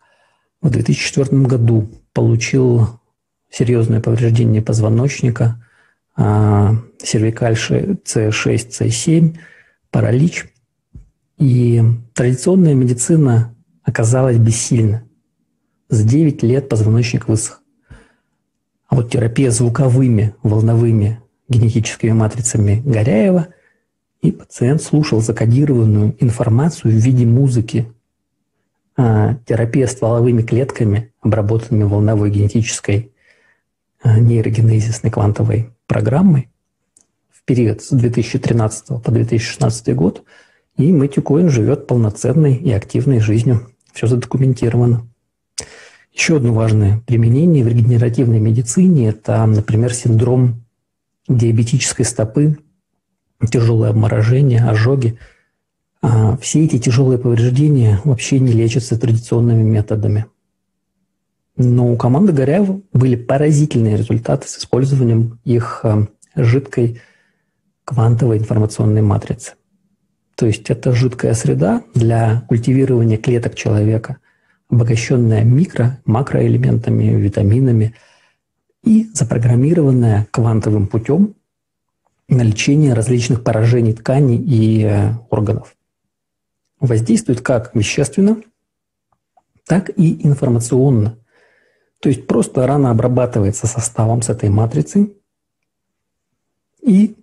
в 0.62 0.70
2004 0.70 1.46
году 1.46 1.90
получил 2.14 2.99
серьезное 3.50 4.02
повреждение 4.02 4.62
позвоночника, 4.62 5.64
а, 6.16 6.76
сервикальши 7.02 7.98
C6, 8.06 8.70
C7, 8.70 9.38
паралич. 9.92 10.46
И 11.38 11.82
традиционная 12.14 12.74
медицина 12.74 13.56
оказалась 13.84 14.38
бессильна. 14.38 15.04
За 15.90 16.04
9 16.04 16.44
лет 16.44 16.70
позвоночник 16.70 17.28
высох. 17.28 17.62
А 18.88 18.96
вот 18.96 19.12
терапия 19.12 19.50
звуковыми, 19.50 20.36
волновыми 20.44 21.22
генетическими 21.48 22.12
матрицами 22.12 22.82
Горяева, 22.86 23.48
и 24.22 24.32
пациент 24.32 24.82
слушал 24.82 25.22
закодированную 25.22 26.16
информацию 26.20 26.92
в 26.92 26.96
виде 26.96 27.26
музыки. 27.26 27.88
А 28.98 29.36
терапия 29.46 29.88
стволовыми 29.88 30.42
клетками, 30.42 31.14
обработанными 31.22 31.84
волновой 31.84 32.30
генетической 32.32 33.14
нейрогенезисной 34.04 35.12
квантовой 35.12 35.70
программой 35.88 36.50
в 37.30 37.44
период 37.44 37.82
с 37.82 37.90
2013 37.90 39.02
по 39.04 39.12
2016 39.12 39.96
год, 39.96 40.24
и 40.78 40.92
Мэтью 40.92 41.24
Коин 41.24 41.50
живет 41.50 41.88
полноценной 41.88 42.56
и 42.56 42.72
активной 42.72 43.20
жизнью. 43.20 43.70
Все 43.94 44.08
задокументировано. 44.08 45.08
Еще 46.14 46.38
одно 46.38 46.54
важное 46.54 47.02
применение 47.06 47.64
в 47.64 47.68
регенеративной 47.68 48.40
медицине– 48.40 49.08
это, 49.10 49.46
например, 49.46 49.94
синдром 49.94 50.66
диабетической 51.28 52.06
стопы, 52.06 52.58
тяжелое 53.52 53.92
обморожение, 53.92 54.64
ожоги. 54.64 55.18
А 56.02 56.38
все 56.38 56.66
эти 56.66 56.80
тяжелые 56.80 57.20
повреждения 57.20 58.02
вообще 58.04 58.40
не 58.40 58.52
лечатся 58.52 59.00
традиционными 59.00 59.64
методами. 59.64 60.26
Но 61.60 61.94
у 61.94 61.96
команды 61.96 62.34
Горяева 62.34 62.82
были 62.94 63.16
поразительные 63.16 63.98
результаты 63.98 64.48
с 64.48 64.58
использованием 64.58 65.40
их 65.44 65.82
а, 65.84 66.08
жидкой 66.36 67.02
квантовой 67.86 68.40
информационной 68.40 69.04
матрицы. 69.04 69.54
То 70.36 70.48
есть 70.48 70.72
это 70.72 70.94
жидкая 70.94 71.36
среда 71.36 71.84
для 71.94 72.42
культивирования 72.48 73.18
клеток 73.18 73.54
человека, 73.54 74.18
обогащенная 74.72 75.44
микро, 75.44 76.00
макроэлементами, 76.06 77.14
витаминами– 77.16 77.94
и 78.84 79.10
запрограммированная 79.14 80.28
квантовым 80.32 80.88
путем 80.88 81.36
на 82.28 82.42
лечение 82.42 82.94
различных 82.94 83.44
поражений 83.44 83.94
тканей 83.94 84.38
и 84.38 84.84
э, 84.84 85.14
органов. 85.30 85.76
Воздействует 86.80 87.42
как 87.42 87.76
вещественно, 87.76 88.42
так 89.66 89.90
и 89.90 90.26
информационно. 90.26 91.18
То 92.00 92.10
есть 92.10 92.28
просто 92.28 92.66
рана 92.66 92.92
обрабатывается 92.92 93.68
составом 93.68 94.22
с 94.22 94.30
этой 94.30 94.50
матрицы, 94.50 95.14
и 96.82 97.16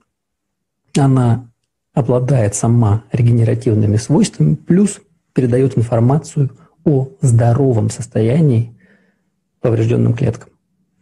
она 0.98 1.50
обладает 1.94 2.54
сама 2.54 3.04
регенеративными 3.10 3.96
свойствами, 3.96 4.54
плюс 4.54 5.00
передает 5.32 5.78
информацию 5.78 6.50
о 6.84 7.08
здоровом 7.20 7.90
состоянии 7.90 8.78
поврежденным 9.60 10.14
клеткам. 10.14 10.50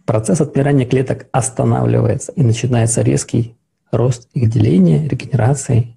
Процесс 0.07 0.41
отмирания 0.41 0.87
клеток 0.87 1.27
останавливается 1.33 2.33
и 2.33 2.43
начинается 2.43 3.03
резкий 3.03 3.57
рост 3.91 4.29
их 4.35 4.51
деления, 4.51 5.09
регенерации, 5.09 5.97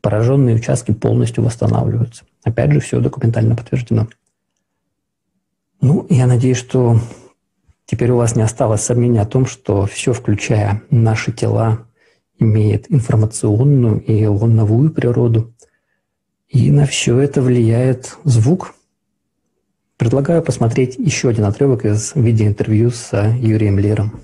пораженные 0.00 0.56
участки 0.56 0.92
полностью 0.92 1.44
восстанавливаются. 1.44 2.24
Опять 2.44 2.72
же, 2.72 2.80
все 2.80 3.00
документально 3.00 3.56
подтверждено. 3.56 4.08
Ну, 5.80 6.06
я 6.10 6.26
надеюсь, 6.26 6.56
что 6.56 6.96
теперь 7.86 8.10
у 8.10 8.16
вас 8.16 8.36
не 8.36 8.42
осталось 8.42 8.82
сомнений 8.82 9.18
о 9.18 9.26
том, 9.26 9.46
что 9.46 9.86
все, 9.86 10.12
включая 10.12 10.82
наши 10.90 11.32
тела, 11.32 11.86
имеет 12.38 12.90
информационную 12.90 14.00
и 14.00 14.26
волновую 14.26 14.90
природу. 14.90 15.54
И 16.48 16.70
на 16.70 16.86
все 16.86 17.18
это 17.18 17.42
влияет 17.42 18.16
звук, 18.24 18.74
Предлагаю 19.98 20.44
посмотреть 20.44 20.94
еще 20.96 21.28
один 21.28 21.44
отрывок 21.44 21.84
из 21.84 22.14
видеоинтервью 22.14 22.92
с 22.92 23.12
Юрием 23.34 23.80
Лером. 23.80 24.20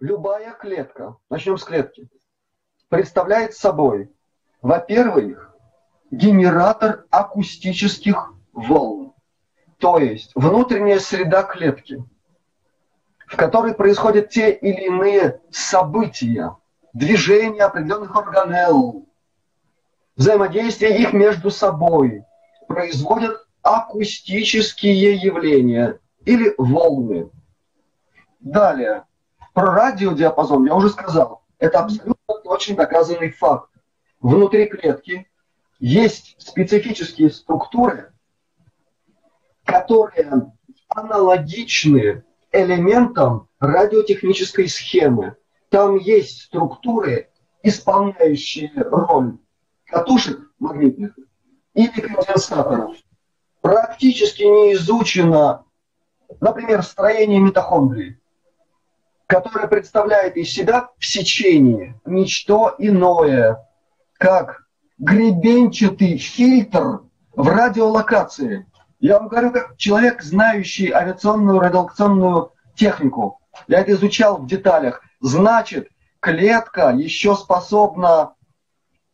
Любая 0.00 0.54
клетка, 0.54 1.18
начнем 1.28 1.58
с 1.58 1.64
клетки, 1.64 2.08
представляет 2.88 3.52
собой, 3.52 4.10
во-первых, 4.62 5.51
генератор 6.12 7.06
акустических 7.10 8.34
волн, 8.52 9.14
то 9.78 9.98
есть 9.98 10.30
внутренняя 10.34 11.00
среда 11.00 11.42
клетки, 11.42 12.04
в 13.26 13.36
которой 13.36 13.74
происходят 13.74 14.28
те 14.28 14.52
или 14.52 14.86
иные 14.86 15.40
события, 15.50 16.56
движения 16.92 17.64
определенных 17.64 18.14
органелл, 18.14 19.08
взаимодействие 20.14 21.00
их 21.00 21.14
между 21.14 21.50
собой 21.50 22.24
производят 22.68 23.46
акустические 23.62 25.14
явления 25.14 25.98
или 26.26 26.54
волны. 26.58 27.30
Далее, 28.38 29.04
про 29.54 29.72
радиодиапазон 29.72 30.66
я 30.66 30.74
уже 30.74 30.90
сказал. 30.90 31.42
Это 31.58 31.80
абсолютно 31.80 32.34
точно 32.44 32.76
доказанный 32.76 33.30
факт. 33.30 33.70
Внутри 34.20 34.66
клетки 34.66 35.26
есть 35.82 36.36
специфические 36.38 37.28
структуры, 37.28 38.12
которые 39.64 40.52
аналогичны 40.88 42.22
элементам 42.52 43.48
радиотехнической 43.58 44.68
схемы. 44.68 45.36
Там 45.70 45.96
есть 45.96 46.42
структуры, 46.42 47.30
исполняющие 47.64 48.70
роль 48.76 49.38
катушек 49.86 50.52
магнитных 50.60 51.18
или 51.74 52.00
конденсаторов 52.00 52.96
практически 53.60 54.44
не 54.44 54.74
изучено, 54.74 55.64
например, 56.40 56.84
строение 56.84 57.40
митохондрии, 57.40 58.20
которое 59.26 59.66
представляет 59.66 60.36
из 60.36 60.52
себя 60.52 60.90
в 60.96 61.04
сечении 61.04 62.00
ничто 62.04 62.76
иное, 62.78 63.68
как 64.12 64.61
гребенчатый 65.02 66.16
фильтр 66.16 67.00
в 67.34 67.48
радиолокации. 67.48 68.66
Я 69.00 69.18
вам 69.18 69.26
говорю, 69.26 69.50
как 69.50 69.76
человек, 69.76 70.22
знающий 70.22 70.92
авиационную 70.92 71.58
радиолокационную 71.58 72.52
технику. 72.76 73.40
Я 73.66 73.80
это 73.80 73.92
изучал 73.92 74.38
в 74.38 74.46
деталях. 74.46 75.02
Значит, 75.20 75.88
клетка 76.20 76.90
еще 76.90 77.34
способна 77.34 78.34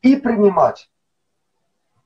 и 0.03 0.17
принимать, 0.17 0.91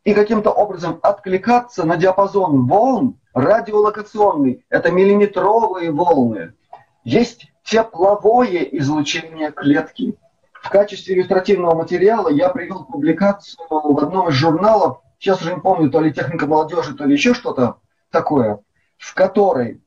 и 0.05 0.15
каким-то 0.15 0.53
образом 0.53 1.01
откликаться 1.03 1.85
на 1.85 1.97
диапазон 1.97 2.69
волн 2.69 3.21
радиолокационный. 3.35 4.65
Это 4.69 4.93
миллиметровые 4.93 5.91
волны. 5.91 6.55
Есть 7.03 7.53
тепловое 7.65 8.63
излучение 8.63 9.51
клетки. 9.51 10.17
В 10.63 10.69
качестве 10.71 11.17
иллюстративного 11.17 11.75
материала 11.75 12.29
я 12.29 12.49
привел 12.49 12.85
публикацию 12.85 13.67
в 13.69 13.99
одном 13.99 14.29
из 14.29 14.35
журналов, 14.35 15.01
сейчас 15.19 15.43
уже 15.43 15.55
не 15.55 15.61
помню, 15.61 15.91
то 15.91 16.01
ли 16.01 16.13
техника 16.13 16.47
молодежи, 16.47 16.95
то 16.95 17.05
ли 17.05 17.15
еще 17.15 17.35
что-то 17.35 17.81
такое, 18.11 18.61
в 18.97 19.13
которой 19.13 19.83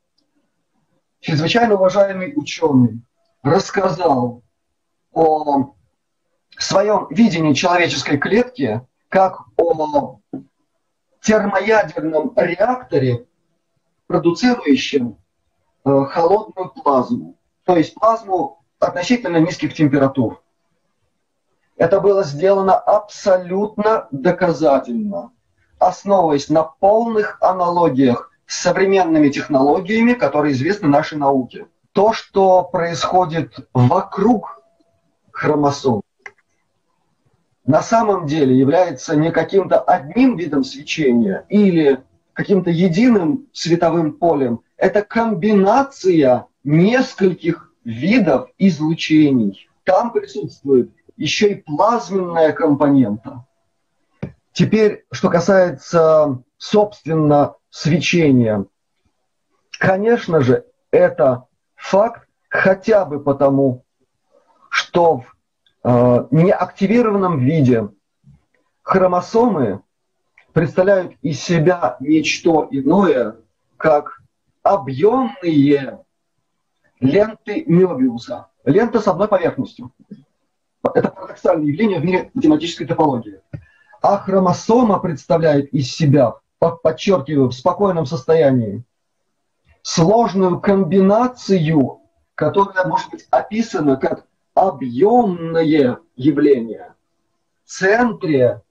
чрезвычайно 1.21 1.75
уважаемый 1.75 2.33
ученый 2.35 3.01
рассказал 3.41 4.43
о 5.13 5.75
своем 6.57 7.07
видении 7.09 7.53
человеческой 7.53 8.17
клетки 8.17 8.81
как 9.07 9.43
о 9.55 10.19
термоядерном 11.21 12.33
реакторе, 12.35 13.25
продуцирующем 14.07 15.17
э, 15.85 16.05
холодную 16.09 16.69
плазму. 16.71 17.37
То 17.63 17.77
есть 17.77 17.93
плазму 17.95 18.63
относительно 18.79 19.37
низких 19.37 19.73
температур. 19.73 20.41
Это 21.77 21.99
было 21.99 22.23
сделано 22.23 22.75
абсолютно 22.75 24.07
доказательно, 24.11 25.31
основываясь 25.77 26.49
на 26.49 26.63
полных 26.63 27.37
аналогиях 27.41 28.31
с 28.45 28.61
современными 28.61 29.29
технологиями, 29.29 30.13
которые 30.13 30.53
известны 30.53 30.87
нашей 30.87 31.17
науке. 31.17 31.67
То, 31.91 32.13
что 32.13 32.63
происходит 32.63 33.67
вокруг 33.73 34.61
хромосом, 35.31 36.01
на 37.65 37.81
самом 37.81 38.27
деле 38.27 38.57
является 38.57 39.15
не 39.15 39.31
каким-то 39.31 39.79
одним 39.79 40.37
видом 40.37 40.63
свечения 40.63 41.45
или 41.49 42.03
каким-то 42.33 42.69
единым 42.69 43.47
световым 43.53 44.13
полем. 44.13 44.61
Это 44.77 45.01
комбинация 45.01 46.45
нескольких 46.63 47.71
видов 47.83 48.49
излучений. 48.57 49.69
Там 49.83 50.11
присутствует 50.11 50.91
еще 51.17 51.51
и 51.51 51.55
плазменная 51.55 52.51
компонента. 52.51 53.45
Теперь, 54.51 55.05
что 55.11 55.29
касается, 55.29 56.41
собственно, 56.57 57.55
свечения. 57.69 58.65
Конечно 59.71 60.41
же, 60.41 60.65
это 60.91 61.45
факт 61.75 62.27
хотя 62.49 63.05
бы 63.05 63.19
потому, 63.19 63.83
что 64.69 65.17
в 65.19 65.35
э, 65.83 66.27
неактивированном 66.31 67.39
виде 67.39 67.89
хромосомы 68.81 69.81
представляют 70.53 71.13
из 71.21 71.41
себя 71.41 71.97
нечто 71.99 72.67
иное, 72.71 73.35
как 73.75 74.21
объемные 74.63 75.99
ленты 77.01 77.65
Мёбиуса. 77.67 78.47
Лента 78.63 78.99
с 78.99 79.07
одной 79.07 79.27
поверхностью. 79.27 79.91
Это 80.93 81.09
парадоксальное 81.09 81.65
явление 81.65 81.99
в 81.99 82.05
мире 82.05 82.31
математической 82.33 82.85
топологии. 82.85 83.41
А 84.01 84.17
хромосома 84.17 84.99
представляет 84.99 85.73
из 85.73 85.91
себя, 85.93 86.35
подчеркиваю, 86.59 87.49
в 87.49 87.53
спокойном 87.53 88.05
состоянии, 88.05 88.83
сложную 89.81 90.59
комбинацию, 90.59 92.01
которая 92.35 92.85
может 92.85 93.09
быть 93.11 93.27
описана 93.31 93.97
как 93.97 94.25
объемное 94.53 95.99
явление. 96.15 96.93
В 97.63 97.69
центре 97.69 98.61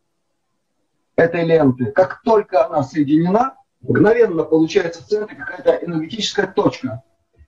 этой 1.16 1.44
ленты, 1.44 1.86
как 1.92 2.22
только 2.22 2.66
она 2.66 2.82
соединена, 2.82 3.56
мгновенно 3.80 4.44
получается 4.44 5.02
в 5.02 5.06
центре 5.06 5.36
какая-то 5.36 5.84
энергетическая 5.84 6.46
точка, 6.46 7.02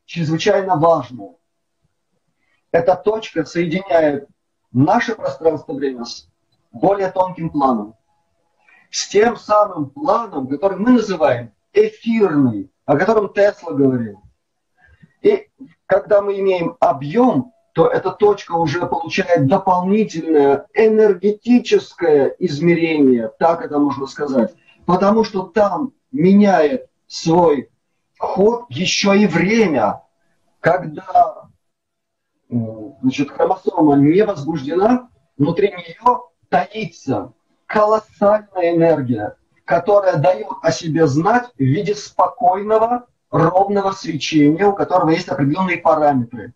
чрезвычайно 0.04 0.76
важная. 0.76 1.34
Эта 2.72 2.94
точка 2.94 3.44
соединяет 3.44 4.28
наше 4.72 5.14
пространство-время 5.14 6.04
с 6.04 6.28
более 6.72 7.10
тонким 7.10 7.50
планом. 7.50 7.94
С 8.90 9.08
тем 9.08 9.36
самым 9.36 9.90
планом, 9.90 10.46
который 10.46 10.78
мы 10.78 10.92
называем 10.92 11.52
эфирный, 11.72 12.70
о 12.84 12.96
котором 12.96 13.32
Тесла 13.32 13.72
говорил. 13.72 14.20
И 15.22 15.48
когда 15.86 16.22
мы 16.22 16.38
имеем 16.38 16.76
объем, 16.80 17.52
то 17.72 17.88
эта 17.88 18.10
точка 18.10 18.52
уже 18.52 18.86
получает 18.86 19.46
дополнительное 19.46 20.66
энергетическое 20.72 22.34
измерение, 22.38 23.30
так 23.38 23.62
это 23.62 23.78
можно 23.78 24.06
сказать, 24.06 24.54
потому 24.86 25.24
что 25.24 25.42
там 25.42 25.92
меняет 26.10 26.88
свой 27.06 27.70
ход 28.18 28.64
еще 28.70 29.18
и 29.18 29.26
время, 29.26 30.02
когда 30.60 31.48
значит, 33.06 33.30
хромосома 33.30 33.94
не 33.94 34.24
возбуждена, 34.24 35.08
внутри 35.38 35.70
нее 35.70 36.22
таится 36.48 37.32
колоссальная 37.66 38.74
энергия, 38.74 39.36
которая 39.64 40.16
дает 40.16 40.48
о 40.60 40.72
себе 40.72 41.06
знать 41.06 41.44
в 41.56 41.60
виде 41.60 41.94
спокойного, 41.94 43.06
ровного 43.30 43.92
свечения, 43.92 44.66
у 44.66 44.74
которого 44.74 45.10
есть 45.10 45.28
определенные 45.28 45.78
параметры. 45.78 46.52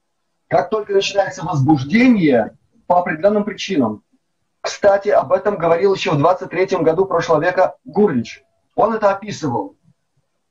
Как 0.49 0.71
только 0.71 0.93
начинается 0.93 1.45
возбуждение 1.45 2.59
по 2.89 2.99
определенным 2.99 3.45
причинам, 3.45 4.03
кстати, 4.61 5.09
об 5.09 5.33
этом 5.33 5.57
говорил 5.57 5.95
еще 5.95 6.11
в 6.11 6.19
23 6.19 6.79
году 6.79 7.07
прошлого 7.07 7.41
века 7.41 7.77
Гурлич. 7.85 8.43
Он 8.75 8.93
это 8.93 9.13
описывал. 9.13 9.77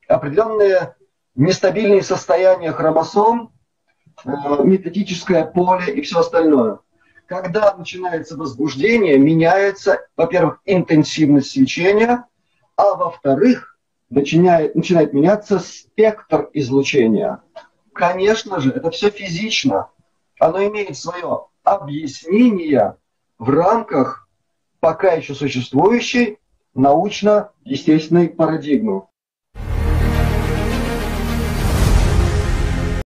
Определенные 0.08 0.96
нестабильные 1.36 2.04
состояния 2.04 2.72
хромосом, 2.72 3.52
э, 4.26 4.64
методическое 4.64 5.46
поле 5.46 5.94
и 5.94 6.02
все 6.02 6.20
остальное. 6.20 6.80
Когда 7.26 7.76
начинается 7.76 8.36
возбуждение, 8.36 9.18
меняется, 9.18 10.00
во-первых, 10.18 10.62
интенсивность 10.66 11.52
свечения, 11.52 12.26
а 12.76 12.96
во-вторых, 12.96 13.78
начинает, 14.10 14.76
начинает 14.76 15.14
меняться 15.14 15.60
спектр 15.60 16.50
излучения. 16.54 17.42
Конечно 17.94 18.60
же, 18.60 18.72
это 18.72 18.90
все 18.92 19.10
физично. 19.10 19.90
Оно 20.40 20.66
имеет 20.66 20.98
свое 20.98 21.46
объяснение 21.64 22.96
в 23.38 23.50
рамках 23.50 24.28
пока 24.80 25.14
еще 25.14 25.36
существующей 25.36 26.40
научно-естественной 26.74 28.30
парадигмы. 28.30 29.04